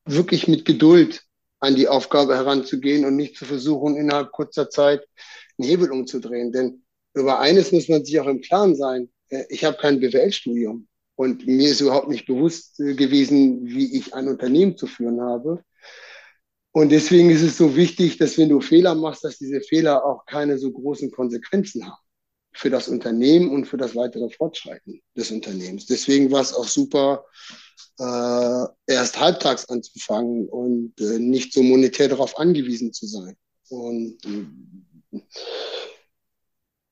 [0.04, 1.22] wirklich mit Geduld
[1.60, 5.06] an die Aufgabe heranzugehen und nicht zu versuchen, innerhalb kurzer Zeit
[5.58, 6.52] einen Hebel umzudrehen.
[6.52, 9.10] Denn über eines muss man sich auch im Klaren sein.
[9.28, 10.86] Äh, ich habe kein BWL-Studium
[11.16, 15.62] und mir ist überhaupt nicht bewusst äh, gewesen, wie ich ein Unternehmen zu führen habe.
[16.72, 20.26] Und deswegen ist es so wichtig, dass wenn du Fehler machst, dass diese Fehler auch
[20.26, 22.02] keine so großen Konsequenzen haben
[22.52, 25.86] für das Unternehmen und für das weitere Fortschreiten des Unternehmens.
[25.86, 27.24] Deswegen war es auch super,
[27.98, 33.36] äh, erst halbtags anzufangen und äh, nicht so monetär darauf angewiesen zu sein.
[33.70, 35.20] Und, äh,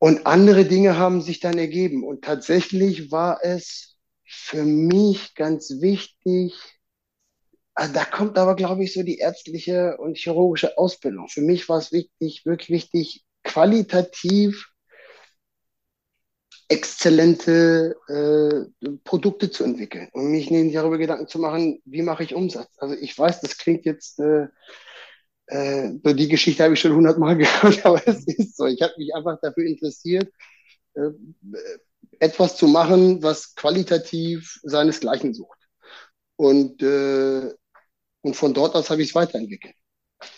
[0.06, 2.04] und andere Dinge haben sich dann ergeben.
[2.04, 6.54] Und tatsächlich war es für mich ganz wichtig,
[7.74, 11.26] also da kommt aber, glaube ich, so die ärztliche und chirurgische Ausbildung.
[11.28, 14.68] Für mich war es wichtig, wirklich wichtig, qualitativ
[16.68, 22.70] exzellente äh, Produkte zu entwickeln und mich darüber Gedanken zu machen, wie mache ich Umsatz.
[22.78, 24.46] Also ich weiß, das klingt jetzt, äh,
[25.46, 28.66] äh, so die Geschichte habe ich schon hundertmal gehört, aber es ist so.
[28.66, 30.32] Ich habe mich einfach dafür interessiert,
[30.94, 31.10] äh,
[32.18, 35.58] etwas zu machen, was qualitativ seinesgleichen sucht.
[36.36, 37.52] Und äh,
[38.26, 39.76] und von dort aus habe ich es weiterentwickelt.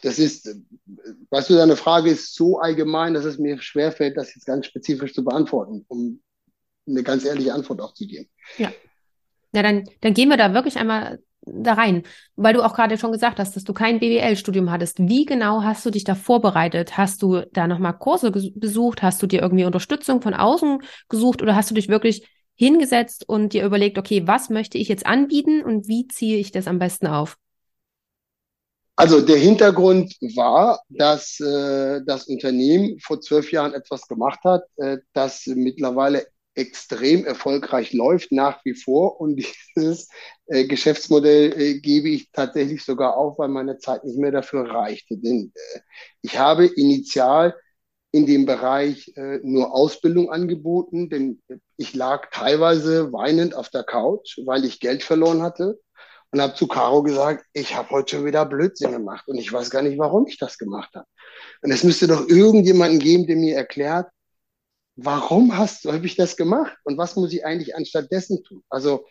[0.03, 0.55] Das ist,
[1.31, 5.15] weißt du, deine Frage ist so allgemein, dass es mir schwerfällt, das jetzt ganz spezifisch
[5.15, 6.21] zu beantworten, um
[6.87, 8.29] eine ganz ehrliche Antwort auch zu geben.
[8.59, 8.73] Ja.
[9.55, 12.03] Ja, dann, dann gehen wir da wirklich einmal da rein,
[12.37, 14.99] weil du auch gerade schon gesagt hast, dass du kein BWL-Studium hattest.
[14.99, 16.97] Wie genau hast du dich da vorbereitet?
[16.97, 19.03] Hast du da nochmal Kurse besucht?
[19.03, 23.53] Hast du dir irgendwie Unterstützung von außen gesucht oder hast du dich wirklich hingesetzt und
[23.53, 27.07] dir überlegt, okay, was möchte ich jetzt anbieten und wie ziehe ich das am besten
[27.07, 27.37] auf?
[28.97, 34.99] Also der Hintergrund war, dass äh, das Unternehmen vor zwölf Jahren etwas gemacht hat, äh,
[35.13, 36.27] das mittlerweile
[36.59, 39.21] extrem erfolgreich läuft, nach wie vor.
[39.21, 39.37] Und
[39.77, 40.09] dieses
[40.47, 45.17] äh, Geschäftsmodell äh, gebe ich tatsächlich sogar auf, weil meine Zeit nicht mehr dafür reichte.
[45.17, 45.81] Denn äh,
[46.23, 47.55] ich habe initial
[48.11, 51.43] in dem Bereich äh, nur Ausbildung angeboten, denn
[51.77, 55.79] ich lag teilweise weinend auf der Couch, weil ich Geld verloren hatte
[56.31, 59.71] und habe zu Caro gesagt, ich habe heute schon wieder Blödsinn gemacht und ich weiß
[59.71, 61.07] gar nicht, warum ich das gemacht habe.
[61.63, 64.09] Und es müsste doch irgendjemanden geben, der mir erklärt,
[64.99, 68.63] warum hast habe ich das gemacht und was muss ich eigentlich anstattdessen tun?
[68.69, 69.07] Also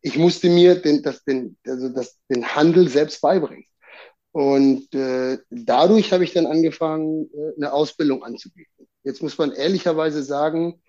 [0.00, 3.66] ich musste mir den, das, den, also das, den Handel selbst beibringen.
[4.32, 8.88] Und äh, dadurch habe ich dann angefangen, äh, eine Ausbildung anzubieten.
[9.04, 10.82] Jetzt muss man ehrlicherweise sagen,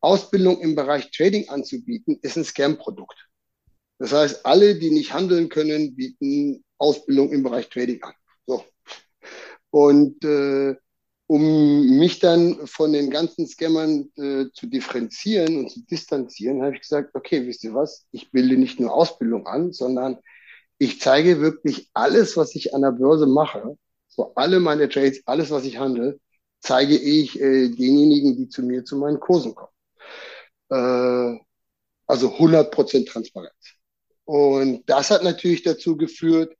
[0.00, 3.28] Ausbildung im Bereich Trading anzubieten, ist ein Scam-Produkt.
[3.98, 8.14] Das heißt, alle, die nicht handeln können, bieten Ausbildung im Bereich Trading an.
[8.46, 8.64] So.
[9.70, 10.74] Und äh,
[11.32, 16.82] um mich dann von den ganzen Scammern äh, zu differenzieren und zu distanzieren, habe ich
[16.82, 20.18] gesagt, okay, wisst ihr was, ich bilde nicht nur Ausbildung an, sondern
[20.76, 25.50] ich zeige wirklich alles, was ich an der Börse mache, so alle meine Trades, alles,
[25.50, 26.20] was ich handle,
[26.60, 29.72] zeige ich äh, denjenigen, die zu mir zu meinen Kursen kommen.
[30.68, 31.40] Äh,
[32.08, 33.72] also 100% Transparenz.
[34.24, 36.54] Und das hat natürlich dazu geführt,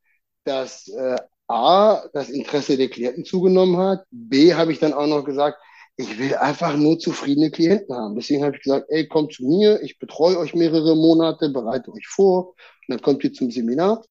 [0.44, 4.04] dass äh, A, das Interesse der Klienten zugenommen hat.
[4.10, 5.58] B, habe ich dann auch noch gesagt,
[5.96, 8.14] ich will einfach nur zufriedene Klienten haben.
[8.14, 12.06] Deswegen habe ich gesagt, ey, kommt zu mir, ich betreue euch mehrere Monate, bereite euch
[12.06, 14.04] vor und dann kommt ihr zum Seminar.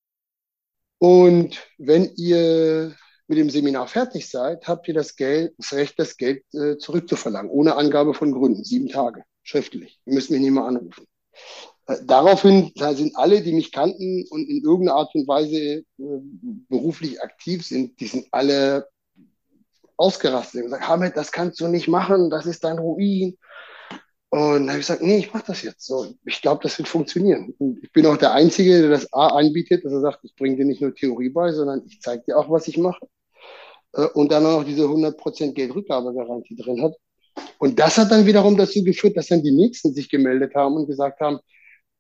[1.00, 2.96] Und wenn ihr
[3.28, 7.50] mit dem Seminar fertig seid, habt ihr das Geld, das Recht, das Geld äh, zurückzuverlangen,
[7.50, 10.00] ohne Angabe von Gründen, sieben Tage, schriftlich.
[10.06, 11.08] Ihr müsst mich nicht mal anrufen.
[12.06, 15.84] Daraufhin da sind alle, die mich kannten und in irgendeiner Art und Weise äh,
[16.70, 18.88] beruflich aktiv sind, die sind alle
[19.98, 23.38] ausgerastet und gesagt, Hamid, das kannst du nicht machen, das ist dein Ruin.
[24.30, 26.14] Und habe ich gesagt, nee, ich mache das jetzt so.
[26.26, 27.54] Ich glaube, das wird funktionieren.
[27.58, 30.56] Und ich bin auch der Einzige, der das A anbietet, dass er sagt, ich bringe
[30.56, 33.06] dir nicht nur Theorie bei, sondern ich zeige dir auch, was ich mache.
[33.94, 36.94] Äh, und dann auch noch diese 100% Geldrückgabegarantie drin hat.
[37.60, 40.88] Und das hat dann wiederum dazu geführt, dass dann die Nächsten sich gemeldet haben und
[40.88, 41.40] gesagt haben,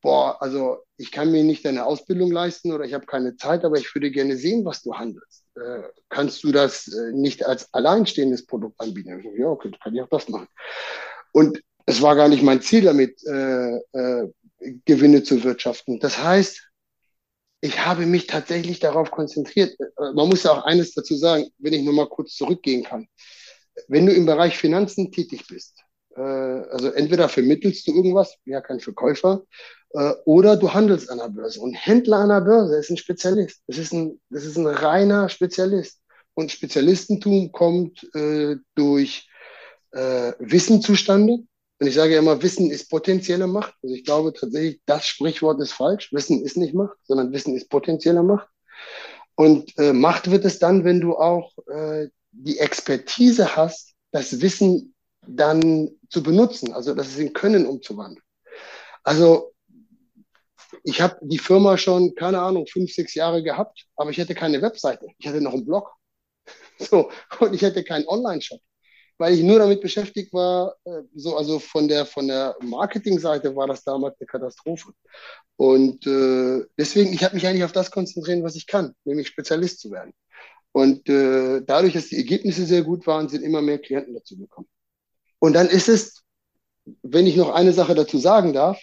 [0.01, 3.77] boah, also ich kann mir nicht deine Ausbildung leisten oder ich habe keine Zeit, aber
[3.77, 5.45] ich würde gerne sehen, was du handelst.
[5.55, 9.23] Äh, kannst du das äh, nicht als alleinstehendes Produkt anbieten?
[9.37, 10.47] Ja, okay, kann ich auch das machen.
[11.31, 14.31] Und es war gar nicht mein Ziel damit, äh, äh,
[14.85, 15.99] Gewinne zu wirtschaften.
[15.99, 16.71] Das heißt,
[17.61, 19.79] ich habe mich tatsächlich darauf konzentriert.
[19.79, 23.07] Äh, man muss ja auch eines dazu sagen, wenn ich nur mal kurz zurückgehen kann.
[23.87, 25.79] Wenn du im Bereich Finanzen tätig bist,
[26.15, 29.80] äh, also entweder vermittelst du irgendwas, ja kein Verkäufer, äh,
[30.25, 31.59] oder du handelst an der Börse.
[31.59, 33.61] Und Händler an der Börse ist ein Spezialist.
[33.67, 35.99] Das ist ein, das ist ein reiner Spezialist.
[36.33, 39.29] Und Spezialistentum kommt äh, durch
[39.91, 41.39] äh, Wissen zustande.
[41.79, 43.73] Und ich sage ja immer, Wissen ist potenzielle Macht.
[43.83, 46.13] Also ich glaube tatsächlich, das Sprichwort ist falsch.
[46.13, 48.47] Wissen ist nicht Macht, sondern Wissen ist potenzielle Macht.
[49.35, 54.93] Und äh, Macht wird es dann, wenn du auch äh, die Expertise hast, das Wissen
[55.27, 58.23] dann zu benutzen, also das ist in Können umzuwandeln.
[59.03, 59.53] Also
[60.83, 64.61] ich habe die Firma schon, keine Ahnung, fünf, sechs Jahre gehabt, aber ich hätte keine
[64.61, 65.07] Webseite.
[65.17, 65.91] Ich hätte noch einen Blog.
[66.79, 68.59] So, und ich hätte keinen Online-Shop,
[69.19, 73.67] weil ich nur damit beschäftigt war, äh, so, also von der, von der Marketingseite war
[73.67, 74.91] das damals eine Katastrophe.
[75.57, 79.79] Und äh, deswegen, ich habe mich eigentlich auf das konzentrieren, was ich kann, nämlich Spezialist
[79.79, 80.11] zu werden.
[80.71, 84.67] Und äh, dadurch, dass die Ergebnisse sehr gut waren, sind immer mehr Klienten dazu gekommen.
[85.37, 86.23] Und dann ist es,
[87.03, 88.81] wenn ich noch eine Sache dazu sagen darf,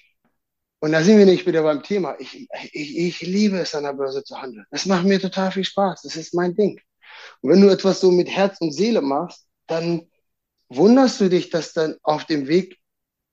[0.80, 2.14] und da sind wir nicht wieder beim Thema.
[2.18, 4.64] Ich, ich, ich liebe es, an der Börse zu handeln.
[4.70, 6.02] Das macht mir total viel Spaß.
[6.02, 6.80] Das ist mein Ding.
[7.40, 10.08] Und wenn du etwas so mit Herz und Seele machst, dann
[10.68, 12.78] wunderst du dich, dass dann auf dem Weg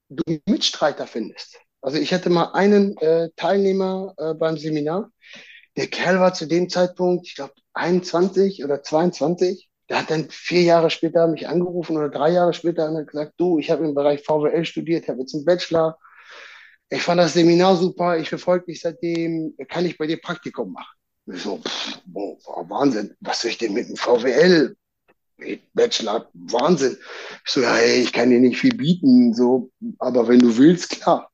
[0.08, 1.58] du Mitstreiter findest.
[1.80, 5.10] Also ich hatte mal einen äh, Teilnehmer äh, beim Seminar.
[5.76, 9.68] Der Kerl war zu dem Zeitpunkt, ich glaube, 21 oder 22.
[9.88, 13.34] Der hat dann vier Jahre später mich angerufen oder drei Jahre später und hat gesagt,
[13.36, 15.98] du, ich habe im Bereich VWL studiert, habe jetzt einen Bachelor.
[16.88, 20.96] Ich fand das Seminar super, ich verfolge dich seitdem, kann ich bei dir Praktikum machen?
[21.26, 24.76] Ich so, pff, oh, Wahnsinn, was soll ich denn mit dem VWL?
[25.74, 26.96] Bachelor, Wahnsinn.
[27.44, 30.90] Ich so, ja, hey, ich kann dir nicht viel bieten, so, aber wenn du willst,
[30.90, 31.30] klar.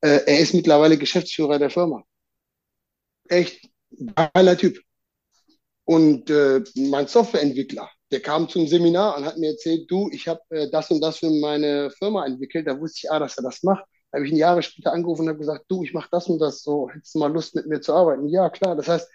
[0.00, 2.02] Äh, er ist mittlerweile Geschäftsführer der Firma.
[3.28, 3.68] Echt
[4.14, 4.78] geiler Typ.
[5.84, 10.40] Und äh, mein Softwareentwickler, der kam zum Seminar und hat mir erzählt, du, ich habe
[10.50, 12.66] äh, das und das für meine Firma entwickelt.
[12.66, 13.84] Da wusste ich, ah, dass er das macht.
[14.12, 16.62] Habe ich ihn Jahre später angerufen und habe gesagt, du, ich mache das und das
[16.62, 16.90] so.
[16.90, 18.28] Hättest du mal Lust, mit mir zu arbeiten?
[18.28, 18.76] Ja, klar.
[18.76, 19.10] Das heißt,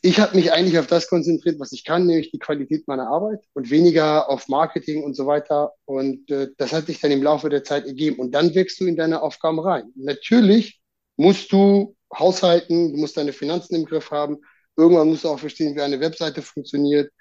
[0.00, 3.40] ich habe mich eigentlich auf das konzentriert, was ich kann, nämlich die Qualität meiner Arbeit
[3.54, 5.72] und weniger auf Marketing und so weiter.
[5.84, 8.20] Und äh, das hat sich dann im Laufe der Zeit ergeben.
[8.20, 9.92] Und dann wächst du in deine Aufgaben rein.
[9.96, 10.80] Natürlich
[11.16, 14.38] musst du haushalten, du musst deine Finanzen im Griff haben,
[14.76, 17.12] Irgendwann musst du auch verstehen, wie eine Webseite funktioniert,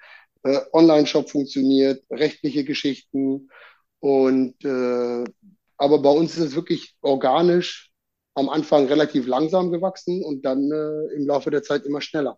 [0.43, 3.49] äh, Online-Shop funktioniert, rechtliche Geschichten.
[3.99, 5.23] Und äh,
[5.81, 7.91] aber bei uns ist es wirklich organisch
[8.35, 12.37] am Anfang relativ langsam gewachsen und dann äh, im Laufe der Zeit immer schneller.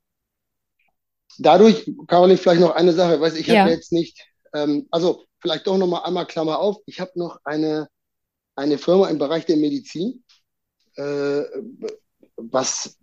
[1.40, 3.62] Dadurch, Caroline, vielleicht noch eine Sache, weiß ich, ja.
[3.62, 7.38] habe jetzt nicht, ähm, also vielleicht doch noch mal einmal Klammer auf, ich habe noch
[7.44, 7.90] eine,
[8.56, 10.24] eine Firma im Bereich der Medizin,
[10.96, 11.42] äh,
[12.38, 12.98] was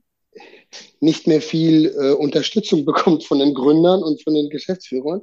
[1.00, 5.20] nicht mehr viel äh, Unterstützung bekommt von den Gründern und von den Geschäftsführern.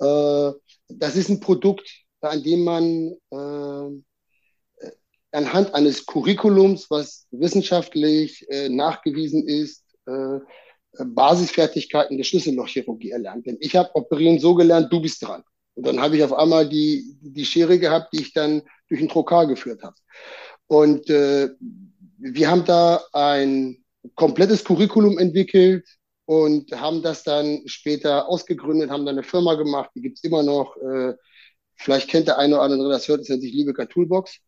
[0.00, 0.52] Äh,
[0.88, 1.88] das ist ein Produkt,
[2.22, 4.02] an dem man äh,
[5.32, 10.38] anhand eines Curriculums, was wissenschaftlich äh, nachgewiesen ist, äh,
[11.04, 13.46] Basisfertigkeiten der Schlüssellochchirurgie erlernt.
[13.46, 15.42] Denn ich habe Operieren so gelernt, du bist dran.
[15.74, 19.08] Und dann habe ich auf einmal die, die Schere gehabt, die ich dann durch ein
[19.08, 19.96] Trokar geführt habe.
[20.66, 21.48] Und äh,
[22.18, 23.82] wir haben da ein
[24.14, 25.86] komplettes Curriculum entwickelt
[26.26, 30.76] und haben das dann später ausgegründet, haben dann eine Firma gemacht, die gibt's immer noch.
[30.76, 31.14] Äh,
[31.76, 34.38] vielleicht kennt der eine oder andere das hört, das nennt sich Liebecker Toolbox.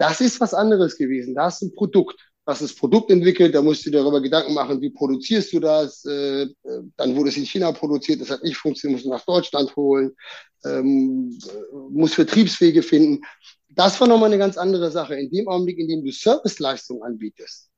[0.00, 1.34] Das ist was anderes gewesen.
[1.34, 2.18] Da ist ein Produkt.
[2.46, 6.06] Das ist Produkt entwickelt, da musst du dir darüber Gedanken machen, wie produzierst du das.
[6.06, 6.48] Äh,
[6.96, 10.16] dann wurde es in China produziert, das hat nicht funktioniert, musst du nach Deutschland holen,
[10.64, 11.38] ähm,
[11.90, 13.22] muss Vertriebswege finden.
[13.68, 15.16] Das war nochmal eine ganz andere Sache.
[15.16, 17.68] In dem Augenblick, in dem du Serviceleistungen anbietest,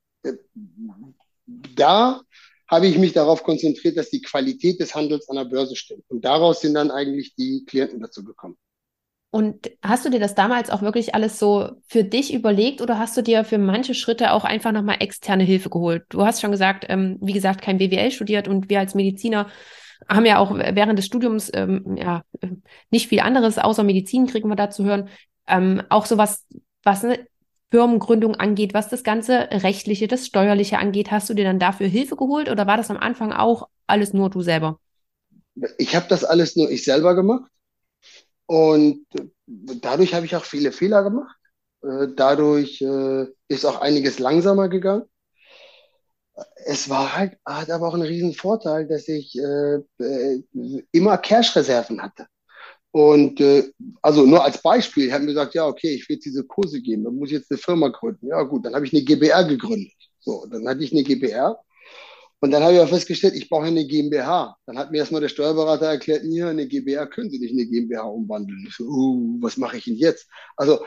[1.75, 2.23] da
[2.69, 6.05] habe ich mich darauf konzentriert, dass die Qualität des Handels an der Börse stimmt.
[6.09, 8.57] Und daraus sind dann eigentlich die Klienten dazu gekommen.
[9.35, 13.17] Und hast du dir das damals auch wirklich alles so für dich überlegt oder hast
[13.17, 16.05] du dir für manche Schritte auch einfach nochmal externe Hilfe geholt?
[16.11, 19.49] Du hast schon gesagt, ähm, wie gesagt, kein BWL studiert und wir als Mediziner
[20.07, 22.25] haben ja auch während des Studiums ähm, ja
[22.91, 25.09] nicht viel anderes außer Medizin kriegen wir da zu hören.
[25.47, 26.45] Ähm, auch sowas,
[26.83, 27.27] was ne,
[27.71, 31.11] Firmengründung angeht, was das ganze Rechtliche, das Steuerliche angeht.
[31.11, 34.29] Hast du dir dann dafür Hilfe geholt oder war das am Anfang auch alles nur
[34.29, 34.79] du selber?
[35.79, 37.45] Ich habe das alles nur ich selber gemacht
[38.47, 39.07] und
[39.47, 41.37] dadurch habe ich auch viele Fehler gemacht.
[41.83, 45.05] Äh, dadurch äh, ist auch einiges langsamer gegangen.
[46.65, 49.81] Es war halt, hat aber auch einen riesen Vorteil, dass ich äh,
[50.93, 52.27] immer Cash-Reserven hatte.
[52.91, 56.27] Und äh, also nur als Beispiel, ich habe mir gesagt, ja, okay, ich will jetzt
[56.27, 58.29] diese Kurse geben, dann muss ich jetzt eine Firma gründen.
[58.29, 59.93] Ja gut, dann habe ich eine GBR gegründet.
[60.21, 61.59] So, dann hatte ich eine GBR
[62.43, 64.57] und dann habe ich auch festgestellt, ich brauche eine GmbH.
[64.67, 67.69] Dann hat mir erstmal der Steuerberater erklärt, ja, eine GmbH können Sie nicht in eine
[67.69, 68.65] GmbH umwandeln.
[68.67, 70.27] Ich so, uh, was mache ich denn jetzt?
[70.57, 70.85] Also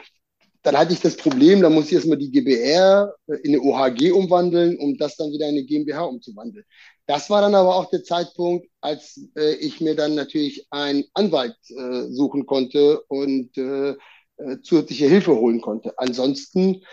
[0.63, 4.77] dann hatte ich das Problem, da muss ich erstmal die GBR in eine OHG umwandeln,
[4.79, 6.65] um das dann wieder in eine GmbH umzuwandeln.
[7.05, 11.55] Das war dann aber auch der Zeitpunkt, als äh, ich mir dann natürlich einen Anwalt
[11.69, 15.97] äh, suchen konnte und äh, äh zusätzliche Hilfe holen konnte.
[15.97, 16.83] Ansonsten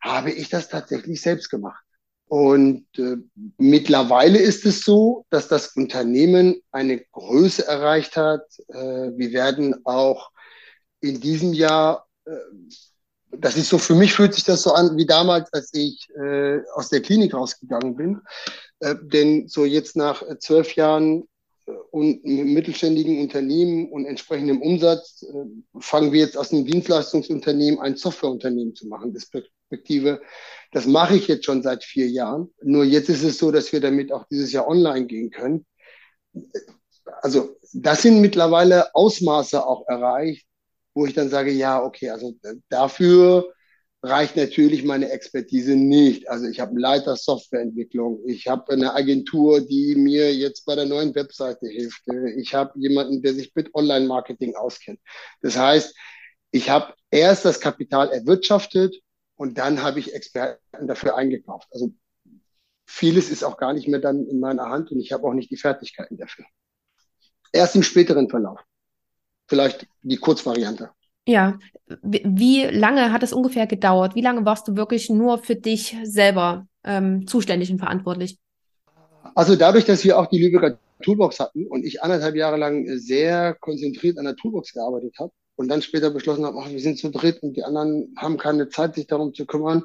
[0.00, 1.83] habe ich das tatsächlich selbst gemacht.
[2.26, 3.16] Und äh,
[3.58, 8.44] mittlerweile ist es so, dass das Unternehmen eine Größe erreicht hat.
[8.68, 10.30] Äh, wir werden auch
[11.00, 12.32] in diesem Jahr äh,
[13.38, 16.60] das ist so, für mich fühlt sich das so an wie damals, als ich äh,
[16.74, 18.20] aus der Klinik rausgegangen bin.
[18.80, 21.24] Äh, denn so jetzt nach zwölf Jahren
[21.66, 27.96] äh, und mittelständigen Unternehmen und entsprechendem Umsatz äh, fangen wir jetzt aus einem Dienstleistungsunternehmen ein
[27.96, 29.12] Softwareunternehmen zu machen.
[29.12, 30.20] Perspektive,
[30.74, 32.52] das mache ich jetzt schon seit vier Jahren.
[32.60, 35.64] Nur jetzt ist es so, dass wir damit auch dieses Jahr online gehen können.
[37.22, 40.48] Also das sind mittlerweile Ausmaße auch erreicht,
[40.92, 43.52] wo ich dann sage, ja, okay, also äh, dafür
[44.02, 46.28] reicht natürlich meine Expertise nicht.
[46.28, 50.86] Also ich habe einen Leiter Softwareentwicklung, ich habe eine Agentur, die mir jetzt bei der
[50.86, 52.02] neuen Webseite hilft,
[52.36, 54.98] ich habe jemanden, der sich mit Online-Marketing auskennt.
[55.40, 55.94] Das heißt,
[56.50, 59.03] ich habe erst das Kapital erwirtschaftet
[59.36, 61.68] und dann habe ich Experten dafür eingekauft.
[61.72, 61.92] Also
[62.86, 65.50] vieles ist auch gar nicht mehr dann in meiner Hand und ich habe auch nicht
[65.50, 66.44] die Fertigkeiten dafür.
[67.52, 68.60] Erst im späteren Verlauf
[69.46, 70.90] vielleicht die Kurzvariante.
[71.26, 71.58] Ja,
[72.02, 74.14] wie lange hat es ungefähr gedauert?
[74.14, 78.38] Wie lange warst du wirklich nur für dich selber ähm, zuständig und verantwortlich?
[79.34, 83.54] Also dadurch, dass wir auch die Lübecker Toolbox hatten und ich anderthalb Jahre lang sehr
[83.54, 87.10] konzentriert an der Toolbox gearbeitet habe und dann später beschlossen habe, ach, wir sind zu
[87.10, 89.84] dritt und die anderen haben keine Zeit, sich darum zu kümmern,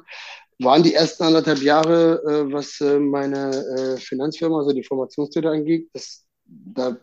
[0.58, 5.88] waren die ersten anderthalb Jahre, äh, was äh, meine äh, Finanzfirma, also die Formationstüte angeht,
[5.92, 6.96] das, da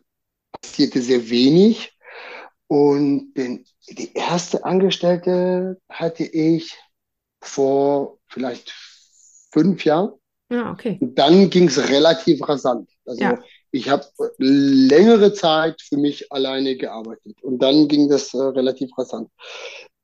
[0.62, 1.94] passierte sehr wenig.
[2.68, 6.78] Und den, die erste Angestellte hatte ich
[7.42, 8.74] vor vielleicht
[9.52, 10.12] fünf Jahren.
[10.50, 10.98] Ja, okay.
[11.00, 12.90] Und dann ging es relativ rasant.
[13.06, 13.40] Also ja.
[13.72, 14.06] Ich habe
[14.38, 17.42] längere Zeit für mich alleine gearbeitet.
[17.42, 19.30] Und dann ging das äh, relativ rasant.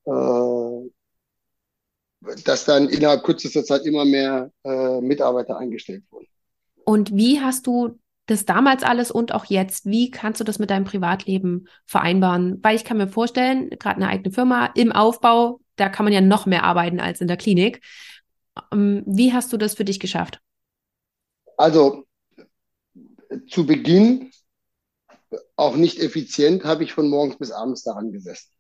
[0.06, 0.90] Äh,
[2.46, 6.28] dass dann innerhalb kürzester Zeit immer mehr äh, Mitarbeiter eingestellt wurden.
[6.86, 10.70] Und wie hast du das damals alles und auch jetzt, wie kannst du das mit
[10.70, 12.60] deinem Privatleben vereinbaren?
[12.64, 16.22] Weil ich kann mir vorstellen, gerade eine eigene Firma im Aufbau, da kann man ja
[16.22, 17.82] noch mehr arbeiten als in der Klinik.
[18.72, 20.40] Ähm, wie hast du das für dich geschafft?
[21.58, 22.06] Also
[23.48, 24.32] zu Beginn
[25.56, 28.52] auch nicht effizient, habe ich von morgens bis abends daran gesessen.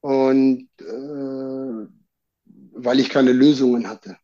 [0.00, 1.88] Und äh,
[2.74, 4.16] weil ich keine Lösungen hatte.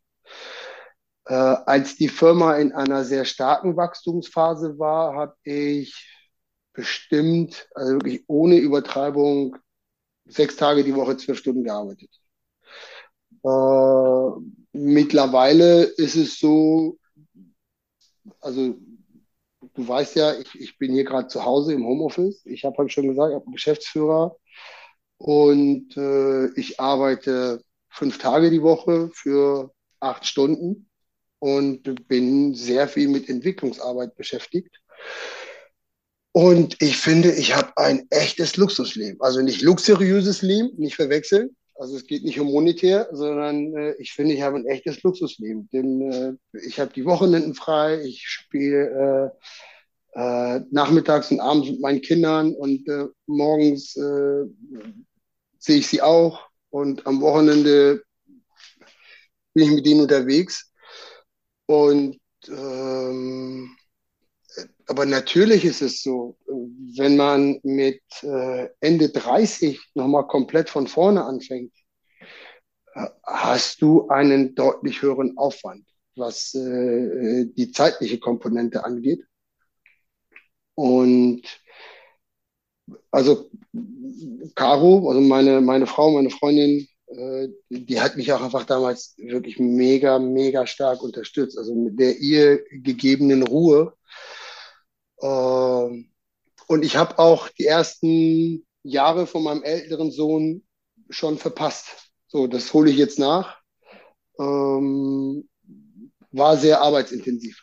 [1.24, 6.08] Äh, als die Firma in einer sehr starken Wachstumsphase war, habe ich
[6.72, 9.56] bestimmt, also wirklich ohne Übertreibung,
[10.26, 12.10] sechs Tage die Woche, zwölf Stunden gearbeitet.
[13.42, 14.40] Äh,
[14.72, 16.98] mittlerweile ist es so,
[18.40, 18.76] also
[19.74, 22.42] du weißt ja, ich, ich bin hier gerade zu Hause im Homeoffice.
[22.44, 24.36] Ich habe halt schon gesagt, ich habe einen Geschäftsführer
[25.18, 30.88] und äh, ich arbeite fünf Tage die Woche für acht Stunden
[31.38, 34.80] und bin sehr viel mit Entwicklungsarbeit beschäftigt.
[36.32, 39.20] Und ich finde, ich habe ein echtes Luxusleben.
[39.20, 41.56] Also nicht luxuriöses Leben, nicht verwechseln.
[41.80, 45.66] Also es geht nicht um monetär, sondern äh, ich finde, ich habe ein echtes Luxusleben.
[45.72, 49.32] Denn äh, ich habe die Wochenenden frei, ich spiele
[50.14, 54.44] äh, äh, nachmittags und abends mit meinen Kindern und äh, morgens äh,
[55.58, 58.02] sehe ich sie auch und am Wochenende
[59.54, 60.70] bin ich mit ihnen unterwegs.
[61.64, 63.74] Und ähm,
[64.90, 66.36] aber natürlich ist es so,
[66.96, 71.72] wenn man mit äh, Ende 30 nochmal komplett von vorne anfängt,
[73.24, 75.86] hast du einen deutlich höheren Aufwand,
[76.16, 79.22] was äh, die zeitliche Komponente angeht.
[80.74, 81.42] Und
[83.10, 83.48] also
[84.56, 89.58] Caro, also meine, meine Frau, meine Freundin, äh, die hat mich auch einfach damals wirklich
[89.58, 91.58] mega, mega stark unterstützt.
[91.58, 93.94] Also mit der ihr gegebenen Ruhe.
[95.22, 96.10] Ähm,
[96.66, 100.62] und ich habe auch die ersten Jahre von meinem älteren Sohn
[101.10, 102.10] schon verpasst.
[102.28, 103.58] So, das hole ich jetzt nach.
[104.38, 105.48] Ähm,
[106.30, 107.60] war sehr arbeitsintensiv.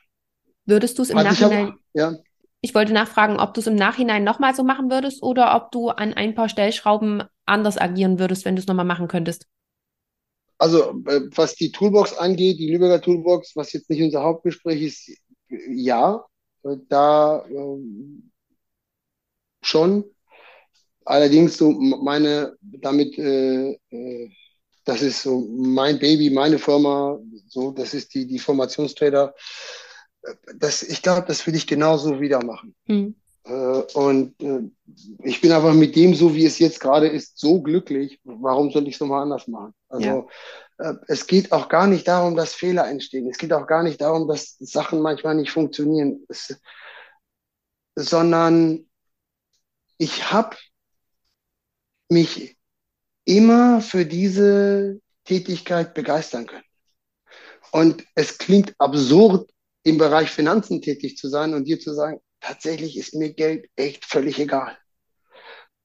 [0.65, 2.15] Würdest du es im ich hab- Nachhinein, ja,
[2.61, 5.89] ich wollte nachfragen, ob du es im Nachhinein nochmal so machen würdest oder ob du
[5.89, 9.47] an ein paar Stellschrauben anders agieren würdest, wenn du es nochmal machen könntest?
[10.57, 15.11] also äh, was die Toolbox angeht, die Lübecker Toolbox, was jetzt nicht unser Hauptgespräch ist,
[15.69, 16.19] ja, äh,
[16.75, 18.31] da ähm,
[19.61, 20.03] schon.
[21.05, 24.29] Allerdings so meine damit, äh, äh,
[24.83, 29.33] das ist so mein Baby, meine Firma, so das ist die die Formationstrader.
[30.23, 32.75] Äh, Das, ich glaube, das würde ich genauso wieder machen.
[32.87, 33.15] Hm.
[33.47, 33.53] Äh,
[33.93, 34.69] und äh,
[35.23, 38.19] ich bin einfach mit dem, so wie es jetzt gerade ist, so glücklich.
[38.23, 39.73] Warum soll ich es nochmal anders machen?
[39.89, 40.29] Also
[40.77, 43.29] äh, es geht auch gar nicht darum, dass Fehler entstehen.
[43.29, 46.59] Es geht auch gar nicht darum, dass Sachen manchmal nicht funktionieren, es,
[47.95, 48.85] sondern
[49.97, 50.55] ich habe
[52.09, 52.57] mich
[53.25, 56.63] immer für diese Tätigkeit begeistern können.
[57.71, 59.49] Und es klingt absurd,
[59.83, 64.05] im Bereich Finanzen tätig zu sein und dir zu sagen, tatsächlich ist mir Geld echt
[64.05, 64.77] völlig egal.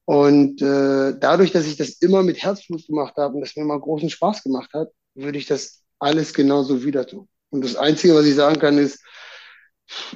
[0.05, 3.79] Und äh, dadurch, dass ich das immer mit Herzblut gemacht habe und das mir mal
[3.79, 7.27] großen Spaß gemacht hat, würde ich das alles genauso wieder tun.
[7.49, 9.01] Und das Einzige, was ich sagen kann, ist,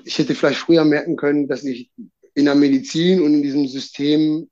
[0.03, 1.91] ich hätte vielleicht früher merken können, dass ich
[2.33, 4.49] in der Medizin und in diesem System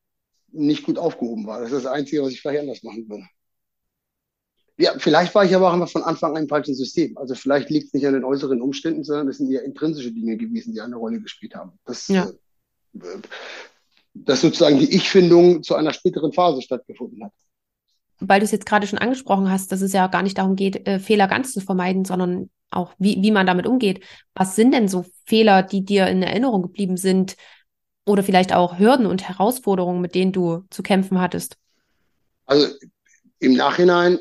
[0.51, 1.59] nicht gut aufgehoben war.
[1.59, 3.25] Das ist das Einzige, was ich vielleicht anders machen würde.
[4.77, 7.17] Ja, vielleicht war ich aber auch einfach von Anfang an im falschen System.
[7.17, 10.35] Also vielleicht liegt es nicht an den äußeren Umständen, sondern es sind eher intrinsische Dinge
[10.35, 11.79] gewesen, die eine Rolle gespielt haben.
[11.85, 12.29] Das, Ja.
[12.95, 12.99] äh,
[14.13, 17.31] dass sozusagen die Ich-Findung zu einer späteren Phase stattgefunden hat.
[18.19, 20.87] Weil du es jetzt gerade schon angesprochen hast, dass es ja gar nicht darum geht,
[20.87, 24.03] äh, Fehler ganz zu vermeiden, sondern auch, wie, wie man damit umgeht.
[24.33, 27.35] Was sind denn so Fehler, die dir in Erinnerung geblieben sind?
[28.05, 31.57] Oder vielleicht auch Hürden und Herausforderungen, mit denen du zu kämpfen hattest?
[32.45, 32.67] Also
[33.39, 34.19] im Nachhinein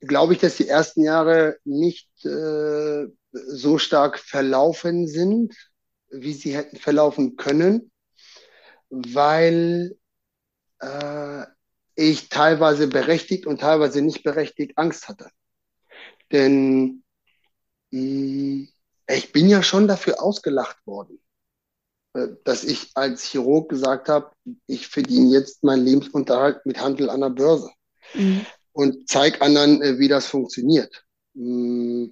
[0.00, 5.54] glaube ich, dass die ersten Jahre nicht äh, so stark verlaufen sind,
[6.10, 7.90] wie sie hätten verlaufen können,
[8.90, 9.96] weil
[10.80, 11.44] äh,
[11.94, 15.30] ich teilweise berechtigt und teilweise nicht berechtigt Angst hatte.
[16.32, 17.02] Denn
[17.90, 18.68] mh,
[19.08, 21.20] ich bin ja schon dafür ausgelacht worden,
[22.14, 24.32] äh, dass ich als Chirurg gesagt habe,
[24.66, 27.70] ich verdiene jetzt meinen Lebensunterhalt mit Handel an der Börse
[28.14, 28.46] Mhm.
[28.72, 31.04] und zeige anderen, äh, wie das funktioniert.
[31.34, 32.06] Mm,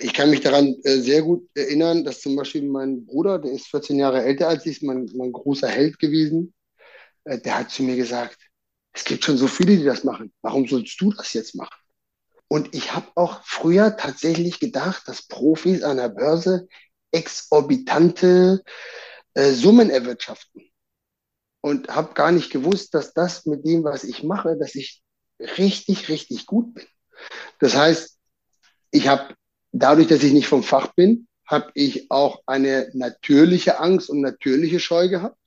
[0.00, 3.66] Ich kann mich daran äh, sehr gut erinnern, dass zum Beispiel mein Bruder, der ist
[3.66, 6.54] 14 Jahre älter als ich, mein, mein großer Held gewesen,
[7.24, 8.38] äh, der hat zu mir gesagt,
[8.92, 10.32] es gibt schon so viele, die das machen.
[10.42, 11.76] Warum sollst du das jetzt machen?
[12.48, 16.68] Und ich habe auch früher tatsächlich gedacht, dass Profis an der Börse
[17.12, 18.62] exorbitante
[19.34, 20.62] äh, Summen erwirtschaften.
[21.62, 25.00] Und habe gar nicht gewusst, dass das mit dem, was ich mache, dass ich
[25.38, 26.84] richtig, richtig gut bin.
[27.60, 28.18] Das heißt,
[28.90, 29.34] ich habe
[29.72, 34.80] dadurch, dass ich nicht vom Fach bin, habe ich auch eine natürliche Angst und natürliche
[34.80, 35.38] Scheu gehabt,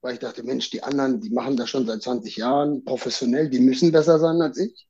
[0.00, 3.60] weil ich dachte, Mensch, die anderen, die machen das schon seit 20 Jahren professionell, die
[3.60, 4.86] müssen besser sein als ich.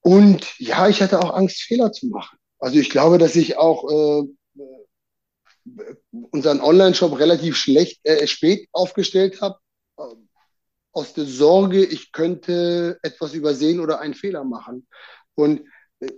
[0.00, 2.36] Und ja, ich hatte auch Angst, Fehler zu machen.
[2.58, 4.28] Also ich glaube, dass ich auch äh,
[6.10, 9.58] unseren Online-Shop relativ schlecht, äh, spät aufgestellt habe,
[9.98, 10.02] äh,
[10.92, 14.86] aus der Sorge, ich könnte etwas übersehen oder einen Fehler machen.
[15.34, 15.62] Und
[16.00, 16.08] äh,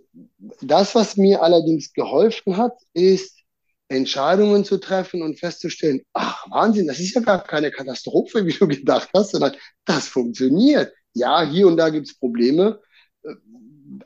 [0.60, 3.40] das, was mir allerdings geholfen hat, ist,
[3.88, 8.66] Entscheidungen zu treffen und festzustellen, ach Wahnsinn, das ist ja gar keine Katastrophe, wie du
[8.66, 10.92] gedacht hast, sondern das funktioniert.
[11.12, 12.80] Ja, hier und da gibt es Probleme.
[13.22, 13.34] Äh,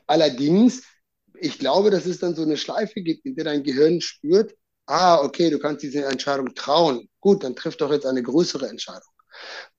[0.07, 0.83] Allerdings,
[1.39, 4.55] ich glaube, dass es dann so eine Schleife gibt, in der dein Gehirn spürt,
[4.89, 7.09] ah, okay, du kannst diese Entscheidung trauen.
[7.21, 9.13] Gut, dann triff doch jetzt eine größere Entscheidung.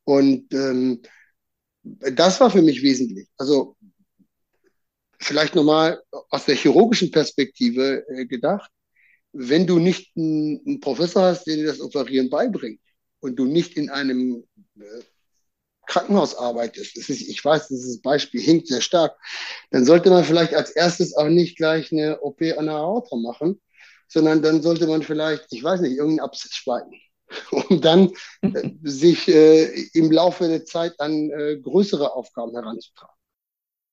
[0.03, 1.01] Und ähm,
[1.83, 3.27] das war für mich wesentlich.
[3.37, 3.75] Also
[5.19, 8.71] vielleicht nochmal aus der chirurgischen Perspektive äh, gedacht,
[9.33, 12.81] wenn du nicht einen, einen Professor hast, der dir das Operieren beibringt
[13.19, 14.43] und du nicht in einem
[14.79, 15.01] äh,
[15.87, 19.17] Krankenhaus arbeitest, das ist, ich weiß, dieses Beispiel hinkt sehr stark,
[19.71, 23.59] dann sollte man vielleicht als erstes auch nicht gleich eine OP an der Aorta machen,
[24.09, 26.93] sondern dann sollte man vielleicht, ich weiß nicht, irgendeinen Abszess spalten,
[27.51, 33.15] um dann äh, sich äh, im Laufe der Zeit an äh, größere Aufgaben heranzutragen.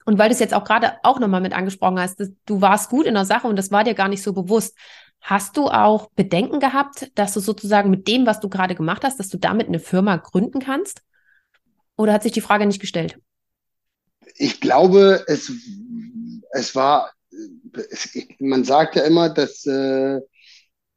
[0.07, 3.07] Und weil du es jetzt auch gerade auch nochmal mit angesprochen hast, du warst gut
[3.07, 4.77] in der Sache und das war dir gar nicht so bewusst.
[5.21, 9.19] Hast du auch Bedenken gehabt, dass du sozusagen mit dem, was du gerade gemacht hast,
[9.19, 11.03] dass du damit eine Firma gründen kannst?
[11.97, 13.19] Oder hat sich die Frage nicht gestellt?
[14.37, 15.51] Ich glaube, es,
[16.53, 17.11] es war,
[17.91, 20.21] es, man sagt ja immer, dass äh,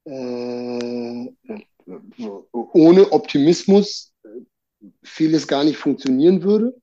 [0.06, 1.34] äh,
[2.52, 4.14] ohne Optimismus
[5.04, 6.74] vieles gar nicht funktionieren würde.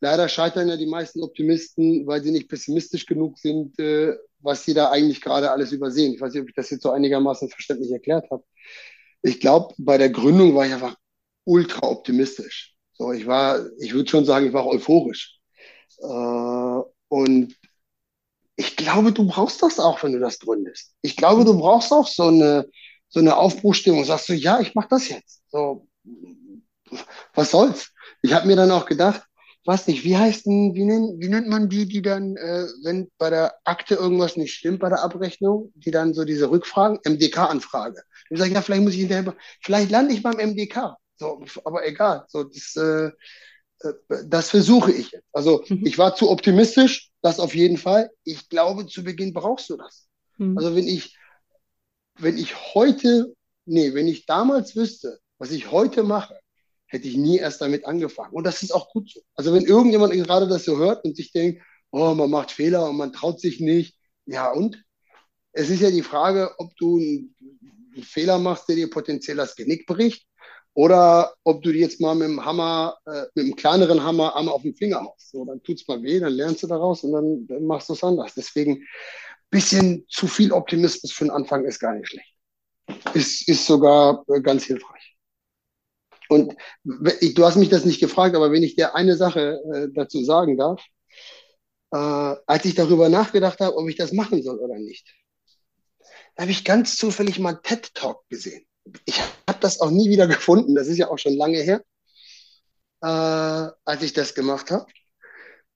[0.00, 4.74] Leider scheitern ja die meisten Optimisten, weil sie nicht pessimistisch genug sind, äh, was sie
[4.74, 6.12] da eigentlich gerade alles übersehen.
[6.14, 8.42] Ich weiß nicht, ob ich das jetzt so einigermaßen verständlich erklärt habe.
[9.22, 10.96] Ich glaube, bei der Gründung war ich einfach
[11.44, 12.74] ultra optimistisch.
[12.94, 15.38] So, ich war, ich würde schon sagen, ich war euphorisch.
[16.00, 17.56] Äh, und
[18.62, 20.94] ich glaube, du brauchst das auch, wenn du das gründest.
[21.02, 22.68] Ich glaube, du brauchst auch so eine,
[23.08, 24.04] so eine Aufbruchstimmung.
[24.04, 25.42] Sagst du, ja, ich mache das jetzt.
[25.48, 25.88] So,
[27.34, 27.90] was soll's?
[28.22, 29.22] Ich habe mir dann auch gedacht,
[29.64, 33.10] weiß nicht, wie heißt denn, wie nennt, wie nennt man die, die dann, äh, wenn
[33.18, 38.00] bei der Akte irgendwas nicht stimmt bei der Abrechnung, die dann so diese Rückfragen, MDK-Anfrage.
[38.30, 40.96] Ich sage, ja, vielleicht muss ich hinterher, vielleicht lande ich beim MDK.
[41.16, 42.26] So, aber egal.
[42.28, 43.10] So, das, äh,
[43.80, 43.92] äh,
[44.26, 45.18] das versuche ich.
[45.32, 45.84] Also mhm.
[45.84, 48.10] ich war zu optimistisch, das auf jeden Fall.
[48.24, 50.08] Ich glaube, zu Beginn brauchst du das.
[50.36, 50.58] Mhm.
[50.58, 51.16] Also wenn ich,
[52.18, 56.38] wenn ich heute, nee, wenn ich damals wüsste, was ich heute mache,
[56.86, 58.34] hätte ich nie erst damit angefangen.
[58.34, 59.22] Und das ist auch gut so.
[59.34, 62.96] Also wenn irgendjemand gerade das so hört und sich denkt, oh, man macht Fehler und
[62.96, 63.96] man traut sich nicht,
[64.26, 64.82] ja und?
[65.52, 67.34] Es ist ja die Frage, ob du einen,
[67.94, 70.26] einen Fehler machst, der dir potenziell das Genick bricht,
[70.74, 74.62] oder ob du jetzt mal mit dem Hammer, äh, mit einem kleineren Hammer einmal auf
[74.62, 75.30] den Finger haust.
[75.30, 78.04] So, dann tut's mal weh, dann lernst du daraus und dann, dann machst du es
[78.04, 78.34] anders.
[78.34, 78.84] Deswegen
[79.50, 82.34] bisschen zu viel Optimismus für den Anfang ist gar nicht schlecht.
[83.14, 85.16] Ist, ist sogar äh, ganz hilfreich.
[86.28, 90.24] Und du hast mich das nicht gefragt, aber wenn ich dir eine Sache äh, dazu
[90.24, 90.82] sagen darf,
[91.92, 95.14] äh, als ich darüber nachgedacht habe, ob ich das machen soll oder nicht,
[96.34, 98.64] da habe ich ganz zufällig mal TED Talk gesehen.
[99.04, 100.74] Ich habe das auch nie wieder gefunden.
[100.74, 101.82] Das ist ja auch schon lange her,
[103.02, 104.86] äh, als ich das gemacht habe.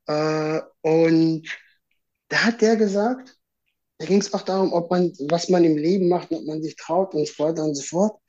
[0.06, 1.48] Äh, und
[2.28, 3.36] da hat der gesagt,
[3.98, 6.76] da ging es auch darum, ob man, was man im Leben macht, ob man sich
[6.76, 8.20] traut und so weiter und so fort.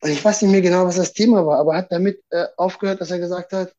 [0.00, 3.00] Und ich weiß nicht mehr genau, was das Thema war, aber hat damit äh, aufgehört,
[3.00, 3.74] dass er gesagt hat,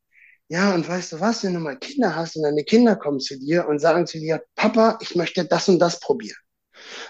[0.49, 3.37] ja, und weißt du was, wenn du mal Kinder hast und deine Kinder kommen zu
[3.39, 6.37] dir und sagen zu dir, Papa, ich möchte das und das probieren.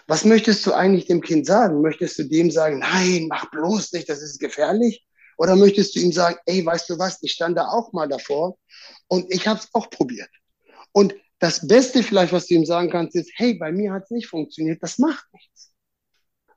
[0.08, 1.82] Was möchtest du eigentlich dem Kind sagen?
[1.82, 5.06] Möchtest du dem sagen, nein, mach bloß nicht, das ist gefährlich?
[5.38, 8.58] Oder möchtest du ihm sagen, ey, weißt du was, ich stand da auch mal davor
[9.08, 10.30] und ich habe es auch probiert.
[10.92, 14.12] Und das Beste vielleicht, was du ihm sagen kannst, ist, hey, bei mir hat es
[14.12, 15.74] nicht funktioniert, das macht nichts.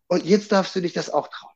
[0.09, 1.53] Und jetzt darfst du dich das auch trauen.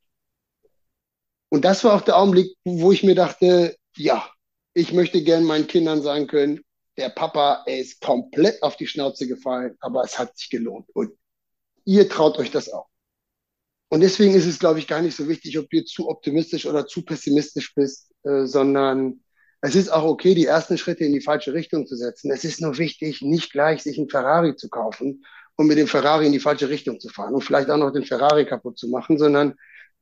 [1.51, 4.29] Und das war auch der Augenblick, wo ich mir dachte, ja,
[4.75, 6.61] ich möchte gern meinen Kindern sagen können,
[6.97, 10.89] der Papa, ist komplett auf die Schnauze gefallen, aber es hat sich gelohnt.
[10.93, 11.13] Und
[11.91, 12.86] ihr traut euch das auch.
[13.88, 16.86] Und deswegen ist es, glaube ich, gar nicht so wichtig, ob du zu optimistisch oder
[16.86, 19.24] zu pessimistisch bist, äh, sondern
[19.61, 22.30] es ist auch okay, die ersten Schritte in die falsche Richtung zu setzen.
[22.30, 25.24] Es ist nur wichtig, nicht gleich sich einen Ferrari zu kaufen
[25.57, 28.05] und mit dem Ferrari in die falsche Richtung zu fahren und vielleicht auch noch den
[28.05, 29.55] Ferrari kaputt zu machen, sondern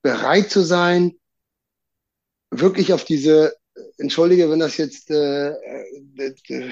[0.02, 1.18] bereit zu sein,
[2.50, 3.56] wirklich auf diese,
[3.96, 6.70] entschuldige, wenn das jetzt äh, äh, äh,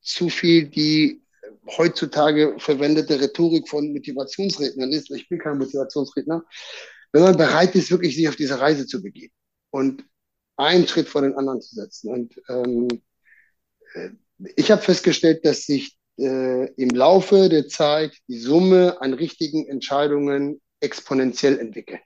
[0.00, 1.22] zu viel die
[1.66, 5.10] heutzutage verwendete Rhetorik von Motivationsrednern ist.
[5.10, 6.44] Ich bin kein Motivationsredner.
[7.12, 9.32] Wenn man bereit ist, wirklich sich auf diese Reise zu begeben
[9.70, 10.04] und
[10.56, 12.10] einen Schritt vor den anderen zu setzen.
[12.10, 12.88] Und ähm,
[13.94, 14.10] äh,
[14.56, 20.60] ich habe festgestellt, dass sich äh, im Laufe der Zeit die Summe an richtigen Entscheidungen
[20.80, 22.00] exponentiell entwickelt.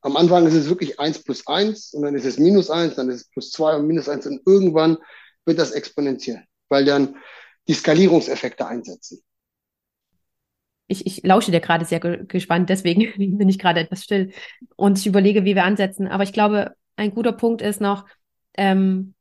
[0.00, 3.08] Am Anfang ist es wirklich eins plus eins und dann ist es minus eins, dann
[3.08, 4.98] ist es plus zwei und minus eins und irgendwann
[5.44, 7.16] wird das exponentiell, weil dann
[7.68, 9.22] die Skalierungseffekte einsetzen.
[10.88, 14.32] Ich, ich lausche dir gerade sehr ge gespannt, deswegen bin ich gerade etwas still
[14.76, 16.06] und ich überlege, wie wir ansetzen.
[16.06, 18.06] Aber ich glaube, ein guter Punkt ist noch,
[18.56, 19.14] ähm,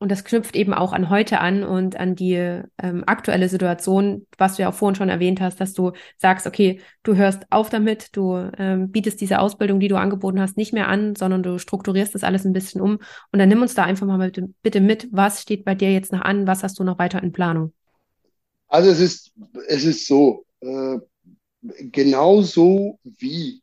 [0.00, 2.34] und das knüpft eben auch an heute an und an die
[2.78, 6.80] ähm, aktuelle Situation, was du ja auch vorhin schon erwähnt hast, dass du sagst, okay,
[7.02, 10.86] du hörst auf damit, du ähm, bietest diese Ausbildung, die du angeboten hast, nicht mehr
[10.86, 13.00] an, sondern du strukturierst das alles ein bisschen um.
[13.32, 16.12] Und dann nimm uns da einfach mal bitte, bitte mit, was steht bei dir jetzt
[16.12, 17.72] noch an, was hast du noch weiter in Planung?
[18.68, 19.32] Also es ist,
[19.66, 20.98] es ist so, äh,
[21.62, 23.62] genauso wie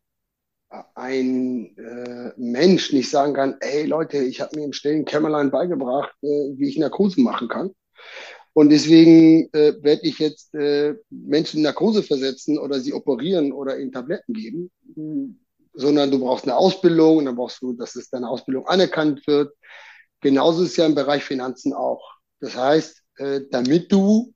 [0.95, 6.11] ein äh, Mensch nicht sagen kann, hey Leute, ich habe mir im stillen Kämmerlein beigebracht,
[6.21, 6.27] äh,
[6.57, 7.71] wie ich Narkose machen kann.
[8.53, 13.77] Und deswegen äh, werde ich jetzt äh, Menschen in Narkose versetzen oder sie operieren oder
[13.77, 14.71] ihnen Tabletten geben,
[15.73, 19.53] sondern du brauchst eine Ausbildung und dann brauchst du, dass es deine Ausbildung anerkannt wird.
[20.21, 22.01] Genauso ist es ja im Bereich Finanzen auch.
[22.39, 24.33] Das heißt, äh, damit du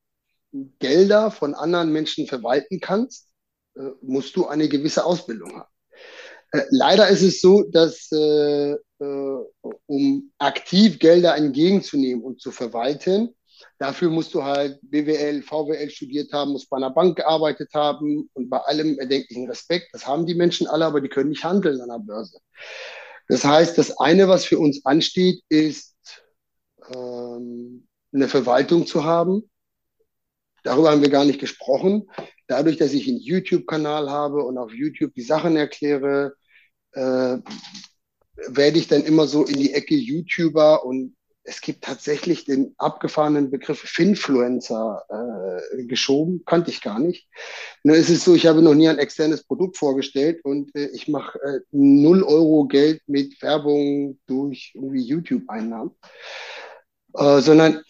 [0.79, 3.27] Gelder von anderen Menschen verwalten kannst,
[3.75, 5.69] äh, musst du eine gewisse Ausbildung haben.
[6.51, 9.45] Äh, leider ist es so, dass äh, äh,
[9.85, 13.35] um aktiv Gelder entgegenzunehmen und zu verwalten,
[13.77, 18.49] dafür musst du halt BWL, VWL studiert haben, musst bei einer Bank gearbeitet haben und
[18.49, 19.89] bei allem erdenklichen Respekt.
[19.93, 22.39] Das haben die Menschen alle, aber die können nicht handeln an der Börse.
[23.27, 25.95] Das heißt, das eine, was für uns ansteht, ist
[26.93, 29.49] ähm, eine Verwaltung zu haben.
[30.63, 32.09] Darüber haben wir gar nicht gesprochen.
[32.47, 36.35] Dadurch, dass ich einen YouTube-Kanal habe und auf YouTube die Sachen erkläre,
[36.93, 37.37] äh,
[38.47, 41.15] werde ich dann immer so in die Ecke YouTuber und
[41.49, 47.27] es gibt tatsächlich den abgefahrenen Begriff Finfluencer äh, geschoben, kannte ich gar nicht.
[47.83, 51.07] Nur ist es so, ich habe noch nie ein externes Produkt vorgestellt und äh, ich
[51.07, 55.91] mache äh, 0 Euro Geld mit Werbung durch irgendwie YouTube-Einnahmen,
[57.13, 57.81] äh, sondern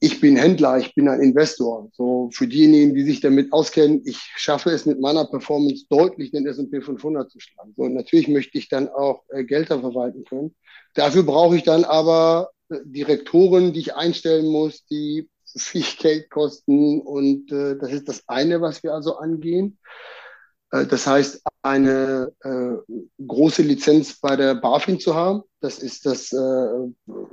[0.00, 1.90] ich bin Händler, ich bin ein Investor.
[1.92, 6.46] So für diejenigen, die sich damit auskennen, ich schaffe es mit meiner Performance deutlich, den
[6.46, 7.74] S&P 500 zu schlagen.
[7.76, 10.54] So, natürlich möchte ich dann auch äh, Gelder verwalten können.
[10.94, 17.00] Dafür brauche ich dann aber äh, Direktoren, die ich einstellen muss, die viel Geld kosten.
[17.00, 19.78] Und äh, das ist das eine, was wir also angehen.
[20.70, 22.94] Äh, das heißt, eine äh,
[23.26, 25.42] große Lizenz bei der BaFin zu haben.
[25.60, 26.68] Das ist das äh,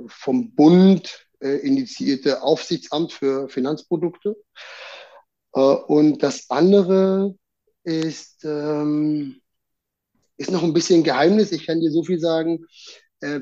[0.07, 4.37] vom Bund äh, initiierte Aufsichtsamt für Finanzprodukte.
[5.53, 7.35] Äh, und das andere
[7.83, 9.41] ist, ähm,
[10.37, 11.51] ist noch ein bisschen Geheimnis.
[11.51, 12.65] Ich kann dir so viel sagen.
[13.19, 13.41] Äh,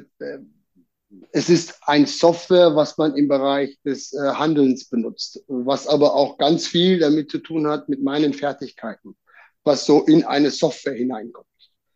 [1.31, 6.67] es ist ein Software, was man im Bereich des Handelns benutzt, was aber auch ganz
[6.67, 9.17] viel damit zu tun hat mit meinen Fertigkeiten,
[9.63, 11.47] was so in eine Software hineinkommt.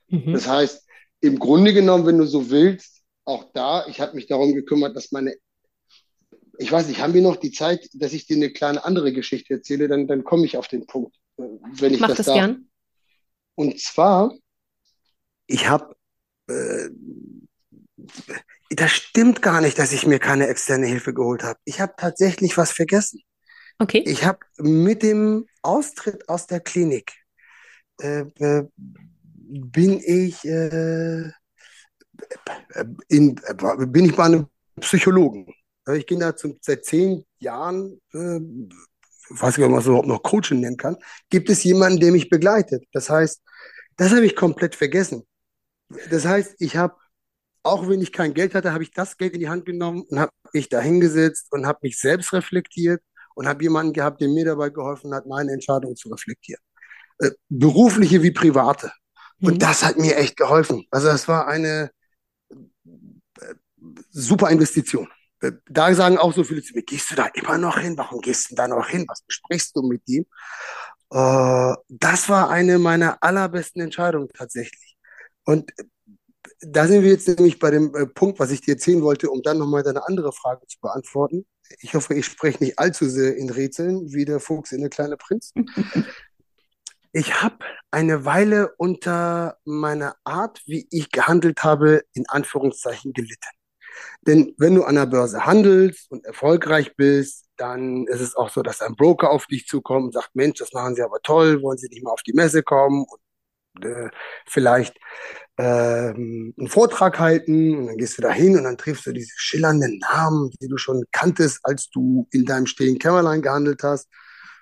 [0.10, 0.34] Mhm.
[0.34, 0.86] Das heißt,
[1.22, 5.12] im Grunde genommen, wenn du so willst, auch da, ich habe mich darum gekümmert, dass
[5.12, 5.36] meine
[6.58, 9.56] ich weiß nicht, haben wir noch die Zeit, dass ich dir eine kleine andere Geschichte
[9.56, 9.88] erzähle?
[9.88, 11.44] Dann, dann komme ich auf den Punkt, äh,
[11.80, 12.36] wenn ich Mach das, das darf.
[12.36, 12.70] gern.
[13.56, 14.34] Und zwar,
[15.48, 15.96] ich habe,
[16.48, 16.90] äh,
[18.70, 21.60] das stimmt gar nicht, dass ich mir keine externe Hilfe geholt habe.
[21.66, 23.22] Ich habe tatsächlich was vergessen.
[23.78, 24.04] Okay.
[24.06, 27.14] Ich habe mit dem Austritt aus der Klinik
[27.98, 31.32] bin ich äh,
[33.08, 33.36] in,
[33.88, 34.48] bin ich bei einem
[34.80, 35.48] Psychologen.
[35.94, 38.40] Ich gehe da zum, seit zehn Jahren, äh,
[39.30, 40.98] weiß nicht, ob man es überhaupt noch Coaching nennen kann,
[41.30, 42.86] gibt es jemanden, der mich begleitet.
[42.92, 43.42] Das heißt,
[43.98, 45.24] das habe ich komplett vergessen.
[46.10, 46.96] Das heißt, ich habe,
[47.64, 50.20] auch wenn ich kein Geld hatte, habe ich das Geld in die Hand genommen und
[50.20, 53.02] habe mich da hingesetzt und habe mich selbst reflektiert
[53.36, 56.62] und habe jemanden gehabt, der mir dabei geholfen hat, meine Entscheidung zu reflektieren.
[57.20, 58.92] Äh, berufliche wie private.
[59.42, 59.60] Und mhm.
[59.60, 60.86] das hat mir echt geholfen.
[60.92, 61.92] Also das war eine
[62.50, 62.56] äh,
[64.12, 65.08] super Investition
[65.70, 67.98] da sagen auch so viele zu mir, gehst du da immer noch hin?
[67.98, 69.06] Warum gehst du da noch hin?
[69.08, 70.26] Was besprichst du mit ihm?
[71.12, 74.96] Äh, das war eine meiner allerbesten Entscheidungen tatsächlich.
[75.46, 75.72] Und
[76.62, 79.42] da sind wir jetzt nämlich bei dem äh, Punkt, was ich dir erzählen wollte, um
[79.42, 81.46] dann nochmal deine andere Frage zu beantworten.
[81.80, 85.18] Ich hoffe, ich spreche nicht allzu sehr in Rätseln, wie der Fuchs in der kleine
[85.18, 85.52] Prinz.
[87.18, 87.60] Ich habe
[87.92, 93.48] eine Weile unter meiner Art, wie ich gehandelt habe, in Anführungszeichen gelitten.
[94.28, 98.62] Denn wenn du an der Börse handelst und erfolgreich bist, dann ist es auch so,
[98.62, 101.78] dass ein Broker auf dich zukommt und sagt, Mensch, das machen Sie aber toll, wollen
[101.78, 104.10] Sie nicht mal auf die Messe kommen und äh,
[104.46, 104.98] vielleicht
[105.58, 109.32] ähm, einen Vortrag halten und dann gehst du da hin und dann triffst du diese
[109.38, 114.10] schillernden Namen, die du schon kanntest, als du in deinem stillen Kämmerlein gehandelt hast.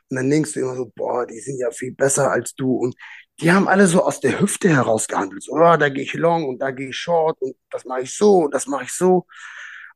[0.10, 2.76] Und dann denkst du immer so, boah, die sind ja viel besser als du.
[2.76, 2.96] Und
[3.42, 5.44] die haben alle so aus der Hüfte heraus gehandelt.
[5.44, 8.16] So, oh, da gehe ich long und da gehe ich short und das mache ich
[8.16, 9.26] so und das mache ich so.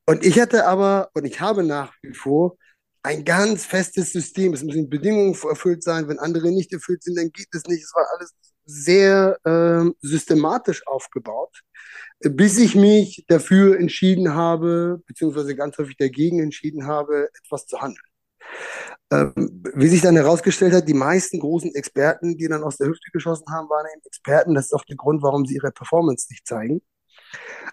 [0.05, 2.57] Und ich hatte aber, und ich habe nach wie vor,
[3.03, 4.53] ein ganz festes System.
[4.53, 6.07] Es müssen Bedingungen erfüllt sein.
[6.09, 7.83] Wenn andere nicht erfüllt sind, dann geht es nicht.
[7.83, 8.33] Es war alles
[8.65, 11.61] sehr äh, systematisch aufgebaut,
[12.19, 18.03] bis ich mich dafür entschieden habe, beziehungsweise ganz häufig dagegen entschieden habe, etwas zu handeln.
[19.09, 23.09] Ähm, wie sich dann herausgestellt hat, die meisten großen Experten, die dann aus der Hüfte
[23.11, 24.53] geschossen haben, waren eben Experten.
[24.53, 26.81] Das ist auch der Grund, warum sie ihre Performance nicht zeigen.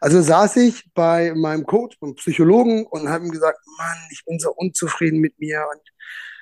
[0.00, 4.38] Also saß ich bei meinem Coach, beim Psychologen und habe ihm gesagt, Mann, ich bin
[4.38, 5.82] so unzufrieden mit mir und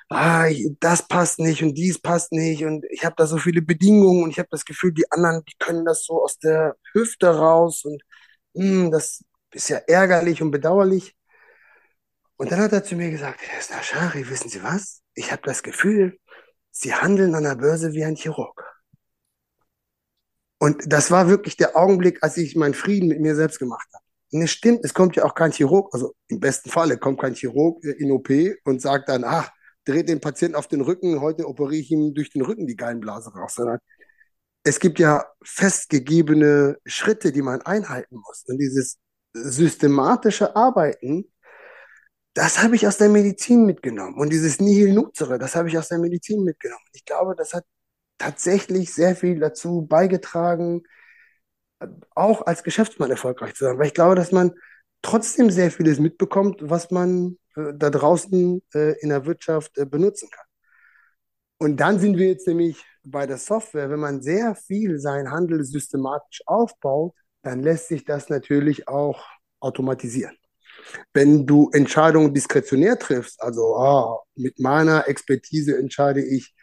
[0.09, 0.47] ah,
[0.79, 4.29] das passt nicht und dies passt nicht und ich habe da so viele Bedingungen und
[4.31, 8.01] ich habe das Gefühl, die anderen, die können das so aus der Hüfte raus und
[8.53, 9.23] mh, hm, das
[9.53, 11.15] ist ja ärgerlich und bedauerlich.
[12.37, 15.01] Und dann hat er zu mir gesagt, Herr Snashari, wissen Sie was?
[15.13, 16.19] Ich habe das Gefühl,
[16.71, 18.63] Sie handeln an der Börse wie ein Chirurg.
[20.57, 24.03] Und das war wirklich der Augenblick, als ich meinen Frieden mit mir selbst gemacht habe.
[24.31, 27.35] Und es stimmt, es kommt ja auch kein Chirurg, also im besten Falle kommt kein
[27.35, 28.29] Chirurg in OP
[28.63, 29.51] und sagt dann, ach,
[29.85, 33.31] dreht den Patienten auf den Rücken, heute operiere ich ihm durch den Rücken die Gallenblase
[33.33, 33.79] raus, sondern
[34.63, 38.43] es gibt ja festgegebene Schritte, die man einhalten muss.
[38.47, 38.97] Und dieses
[39.33, 41.25] systematische Arbeiten
[42.33, 44.15] das habe ich aus der Medizin mitgenommen.
[44.19, 46.83] Und dieses Nihil Nuzere, das habe ich aus der Medizin mitgenommen.
[46.93, 47.65] Ich glaube, das hat
[48.17, 50.83] tatsächlich sehr viel dazu beigetragen,
[52.15, 53.77] auch als Geschäftsmann erfolgreich zu sein.
[53.77, 54.53] Weil ich glaube, dass man
[55.01, 60.29] trotzdem sehr vieles mitbekommt, was man äh, da draußen äh, in der Wirtschaft äh, benutzen
[60.31, 60.45] kann.
[61.59, 63.89] Und dann sind wir jetzt nämlich bei der Software.
[63.89, 67.13] Wenn man sehr viel seinen Handel systematisch aufbaut,
[67.43, 69.23] dann lässt sich das natürlich auch
[69.59, 70.37] automatisieren.
[71.13, 76.53] Wenn du Entscheidungen diskretionär triffst, also ah, mit meiner Expertise entscheide ich,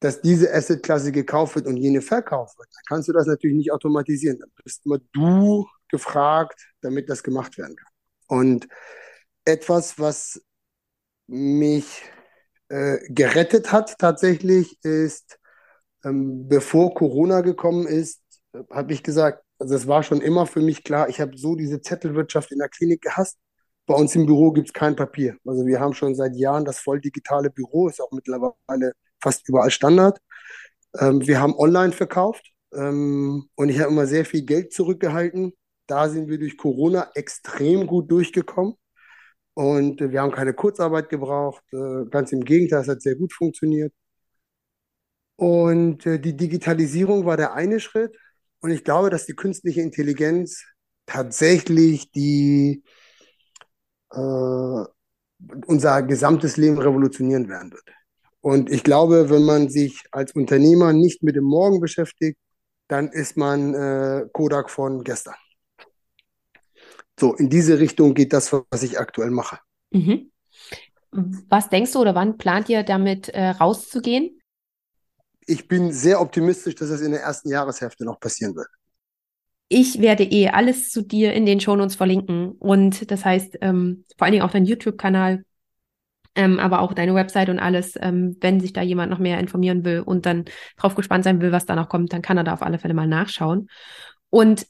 [0.00, 3.72] dass diese Assetklasse gekauft wird und jene verkauft wird, dann kannst du das natürlich nicht
[3.72, 4.38] automatisieren.
[4.38, 7.92] Dann bist immer du gefragt, damit das gemacht werden kann.
[8.26, 8.68] Und
[9.44, 10.42] etwas, was
[11.28, 12.02] mich
[12.68, 15.38] äh, gerettet hat tatsächlich, ist,
[16.04, 18.22] ähm, bevor Corona gekommen ist,
[18.70, 21.80] habe ich gesagt, also es war schon immer für mich klar, ich habe so diese
[21.80, 23.38] Zettelwirtschaft in der Klinik gehasst.
[23.86, 25.36] Bei uns im Büro gibt es kein Papier.
[25.46, 29.70] Also wir haben schon seit Jahren das voll digitale Büro, ist auch mittlerweile fast überall
[29.70, 30.18] Standard.
[30.98, 32.44] Ähm, wir haben online verkauft
[32.74, 35.52] ähm, und ich habe immer sehr viel Geld zurückgehalten.
[35.86, 38.74] Da sind wir durch Corona extrem gut durchgekommen.
[39.54, 41.62] Und wir haben keine Kurzarbeit gebraucht.
[41.72, 43.92] Äh, ganz im Gegenteil, es hat sehr gut funktioniert.
[45.36, 48.16] Und äh, die Digitalisierung war der eine Schritt.
[48.62, 50.64] Und ich glaube, dass die künstliche Intelligenz
[51.04, 52.82] tatsächlich die
[54.12, 54.84] äh,
[55.66, 57.84] unser gesamtes Leben revolutionieren werden wird.
[58.40, 62.38] Und ich glaube, wenn man sich als Unternehmer nicht mit dem Morgen beschäftigt,
[62.88, 65.34] dann ist man äh, Kodak von gestern.
[67.18, 69.58] So, in diese Richtung geht das, was ich aktuell mache.
[69.90, 70.30] Mhm.
[71.10, 74.41] Was denkst du oder wann plant ihr damit äh, rauszugehen?
[75.46, 78.68] Ich bin sehr optimistisch, dass das in der ersten Jahreshälfte noch passieren wird.
[79.68, 82.52] Ich werde eh alles zu dir in den Shownotes verlinken.
[82.52, 85.44] Und das heißt, ähm, vor allen Dingen auch dein YouTube-Kanal,
[86.34, 89.84] ähm, aber auch deine Website und alles, ähm, wenn sich da jemand noch mehr informieren
[89.84, 90.44] will und dann
[90.76, 92.94] drauf gespannt sein will, was da noch kommt, dann kann er da auf alle Fälle
[92.94, 93.68] mal nachschauen.
[94.30, 94.66] Und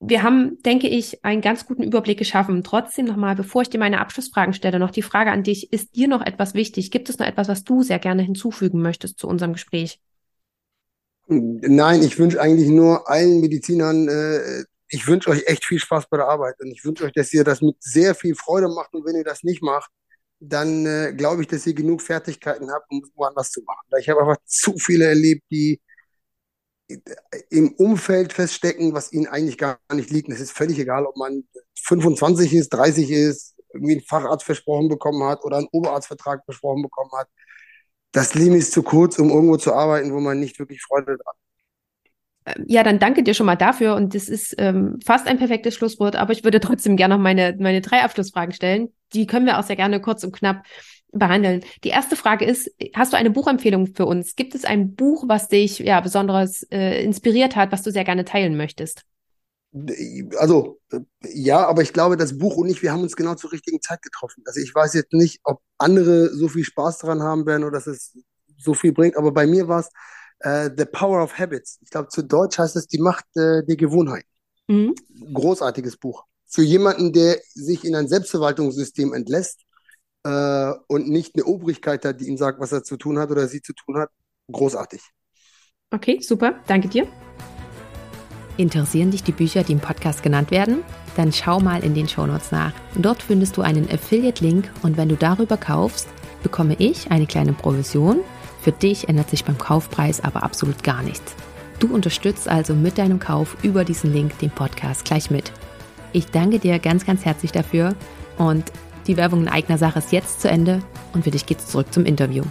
[0.00, 2.62] wir haben, denke ich, einen ganz guten Überblick geschaffen.
[2.62, 5.72] Trotzdem nochmal, bevor ich dir meine Abschlussfragen stelle, noch die Frage an dich.
[5.72, 6.90] Ist dir noch etwas wichtig?
[6.90, 10.00] Gibt es noch etwas, was du sehr gerne hinzufügen möchtest zu unserem Gespräch?
[11.26, 16.16] Nein, ich wünsche eigentlich nur allen Medizinern, äh, ich wünsche euch echt viel Spaß bei
[16.16, 19.04] der Arbeit und ich wünsche euch, dass ihr das mit sehr viel Freude macht und
[19.04, 19.90] wenn ihr das nicht macht,
[20.40, 23.86] dann äh, glaube ich, dass ihr genug Fertigkeiten habt, um woanders zu machen.
[24.00, 25.80] Ich habe einfach zu viele erlebt, die
[27.50, 30.28] im Umfeld feststecken, was ihnen eigentlich gar nicht liegt.
[30.30, 31.44] Es ist völlig egal, ob man
[31.82, 37.10] 25 ist, 30 ist, irgendwie einen Facharzt versprochen bekommen hat oder einen Oberarztvertrag versprochen bekommen
[37.18, 37.28] hat.
[38.12, 41.36] Das Leben ist zu kurz, um irgendwo zu arbeiten, wo man nicht wirklich Freude hat.
[42.56, 45.74] Ähm, ja, dann danke dir schon mal dafür und das ist ähm, fast ein perfektes
[45.74, 48.94] Schlusswort, aber ich würde trotzdem gerne noch meine, meine drei Abschlussfragen stellen.
[49.12, 50.64] Die können wir auch sehr gerne kurz und knapp
[51.12, 51.64] behandeln.
[51.84, 54.36] Die erste Frage ist, hast du eine Buchempfehlung für uns?
[54.36, 58.24] Gibt es ein Buch, was dich ja besonders äh, inspiriert hat, was du sehr gerne
[58.24, 59.04] teilen möchtest?
[60.38, 60.80] Also,
[61.22, 64.00] ja, aber ich glaube, das Buch und ich, wir haben uns genau zur richtigen Zeit
[64.02, 64.42] getroffen.
[64.46, 67.86] Also ich weiß jetzt nicht, ob andere so viel Spaß daran haben werden oder dass
[67.86, 68.16] es
[68.56, 69.90] so viel bringt, aber bei mir war es
[70.40, 71.78] äh, The Power of Habits.
[71.82, 74.24] Ich glaube, zu Deutsch heißt es die Macht äh, der Gewohnheit.
[74.68, 74.94] Mhm.
[75.32, 76.24] Großartiges Buch.
[76.46, 79.60] Für jemanden, der sich in ein Selbstverwaltungssystem entlässt,
[80.24, 83.46] äh, und nicht eine Obrigkeit hat, die ihm sagt, was er zu tun hat oder
[83.48, 84.10] sie zu tun hat,
[84.50, 85.00] großartig.
[85.90, 86.54] Okay, super.
[86.66, 87.06] Danke dir.
[88.56, 90.82] Interessieren dich die Bücher, die im Podcast genannt werden?
[91.16, 92.72] Dann schau mal in den Shownotes nach.
[92.96, 96.08] Dort findest du einen Affiliate-Link und wenn du darüber kaufst,
[96.42, 98.20] bekomme ich eine kleine Provision.
[98.60, 101.34] Für dich ändert sich beim Kaufpreis aber absolut gar nichts.
[101.78, 105.52] Du unterstützt also mit deinem Kauf über diesen Link den Podcast gleich mit.
[106.12, 107.94] Ich danke dir ganz, ganz herzlich dafür
[108.36, 108.72] und
[109.08, 110.82] die Werbung in eigener Sache ist jetzt zu Ende
[111.14, 112.44] und für dich geht's zurück zum Interview.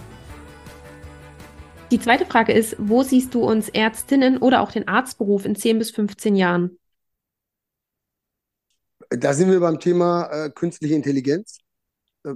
[1.90, 5.78] Die zweite Frage ist, wo siehst du uns Ärztinnen oder auch den Arztberuf in 10
[5.78, 6.78] bis 15 Jahren?
[9.08, 11.58] Da sind wir beim Thema äh, künstliche Intelligenz.
[12.24, 12.34] Äh,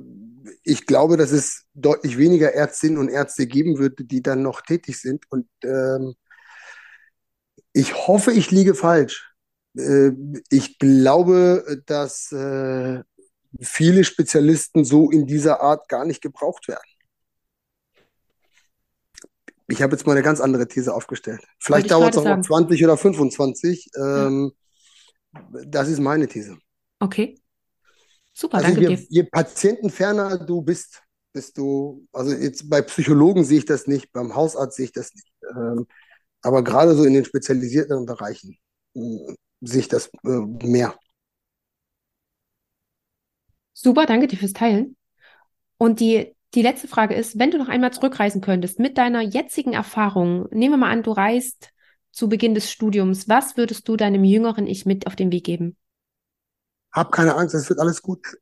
[0.62, 4.99] ich glaube, dass es deutlich weniger Ärztinnen und Ärzte geben wird, die dann noch tätig
[4.99, 5.25] sind.
[5.31, 6.14] Und ähm,
[7.75, 9.35] ich hoffe, ich liege falsch.
[9.77, 10.12] Äh,
[10.49, 13.03] ich glaube, dass äh,
[13.61, 16.83] viele Spezialisten so in dieser Art gar nicht gebraucht werden.
[19.69, 21.41] Ich habe jetzt mal eine ganz andere These aufgestellt.
[21.59, 23.91] Vielleicht dauert es auch noch 20 oder 25.
[23.97, 24.53] Ähm,
[25.35, 25.41] ja.
[25.67, 26.59] Das ist meine These.
[27.01, 27.39] Okay.
[28.35, 29.07] Super, also danke je, dir.
[29.09, 31.03] Je patientenferner du bist,
[31.35, 35.33] desto, also jetzt bei Psychologen sehe ich das nicht, beim Hausarzt sehe ich das nicht.
[35.55, 35.87] Ähm,
[36.43, 38.57] aber gerade so in den spezialisierten Bereichen
[38.95, 40.95] äh, sehe ich das äh, mehr.
[43.83, 44.97] Super, danke dir fürs Teilen.
[45.76, 49.72] Und die, die letzte Frage ist, wenn du noch einmal zurückreisen könntest mit deiner jetzigen
[49.72, 51.70] Erfahrung, nehmen wir mal an, du reist
[52.12, 55.76] zu Beginn des Studiums, was würdest du deinem jüngeren Ich mit auf den Weg geben?
[56.93, 58.37] Hab keine Angst, es wird alles gut.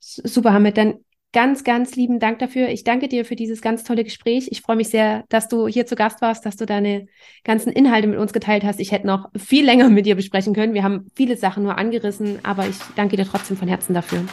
[0.00, 0.76] Super, Hamid.
[0.76, 2.68] Dann ganz, ganz lieben Dank dafür.
[2.68, 4.48] Ich danke dir für dieses ganz tolle Gespräch.
[4.50, 7.06] Ich freue mich sehr, dass du hier zu Gast warst, dass du deine
[7.44, 8.80] ganzen Inhalte mit uns geteilt hast.
[8.80, 10.74] Ich hätte noch viel länger mit dir besprechen können.
[10.74, 14.24] Wir haben viele Sachen nur angerissen, aber ich danke dir trotzdem von Herzen dafür.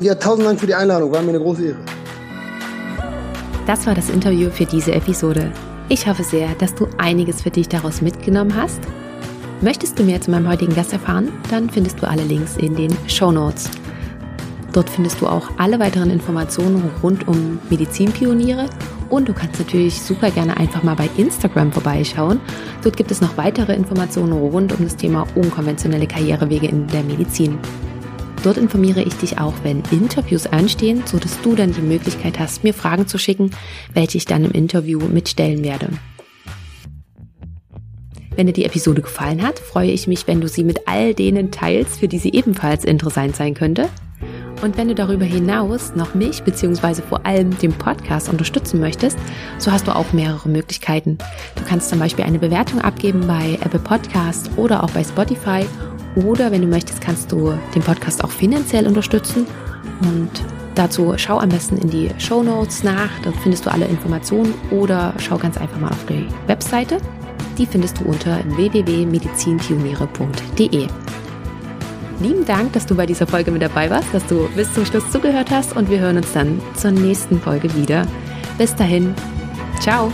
[0.00, 1.12] Ja, tausend Dank für die Einladung.
[1.12, 1.78] War mir eine große Ehre.
[3.66, 5.52] Das war das Interview für diese Episode.
[5.88, 8.80] Ich hoffe sehr, dass du einiges für dich daraus mitgenommen hast.
[9.60, 11.28] Möchtest du mehr zu meinem heutigen Gast erfahren?
[11.50, 13.70] Dann findest du alle Links in den Show Notes.
[14.72, 18.68] Dort findest du auch alle weiteren Informationen rund um Medizinpioniere
[19.10, 22.40] und du kannst natürlich super gerne einfach mal bei Instagram vorbeischauen.
[22.82, 27.58] Dort gibt es noch weitere Informationen rund um das Thema unkonventionelle Karrierewege in der Medizin.
[28.42, 32.74] Dort informiere ich dich auch, wenn Interviews anstehen, sodass du dann die Möglichkeit hast, mir
[32.74, 33.50] Fragen zu schicken,
[33.94, 35.90] welche ich dann im Interview mitstellen werde.
[38.34, 41.50] Wenn dir die Episode gefallen hat, freue ich mich, wenn du sie mit all denen
[41.50, 43.88] teilst, für die sie ebenfalls interessant sein könnte.
[44.62, 47.02] Und wenn du darüber hinaus noch mich bzw.
[47.02, 49.18] vor allem den Podcast unterstützen möchtest,
[49.58, 51.18] so hast du auch mehrere Möglichkeiten.
[51.56, 55.66] Du kannst zum Beispiel eine Bewertung abgeben bei Apple Podcast oder auch bei Spotify.
[56.14, 59.46] Oder wenn du möchtest, kannst du den Podcast auch finanziell unterstützen.
[60.02, 60.30] Und
[60.74, 63.08] dazu schau am besten in die Show Notes nach.
[63.22, 64.52] Dort findest du alle Informationen.
[64.70, 66.98] Oder schau ganz einfach mal auf die Webseite.
[67.58, 70.86] Die findest du unter www.medizinpioniere.de.
[72.20, 75.10] Lieben Dank, dass du bei dieser Folge mit dabei warst, dass du bis zum Schluss
[75.10, 78.06] zugehört hast und wir hören uns dann zur nächsten Folge wieder.
[78.58, 79.12] Bis dahin,
[79.80, 80.12] ciao!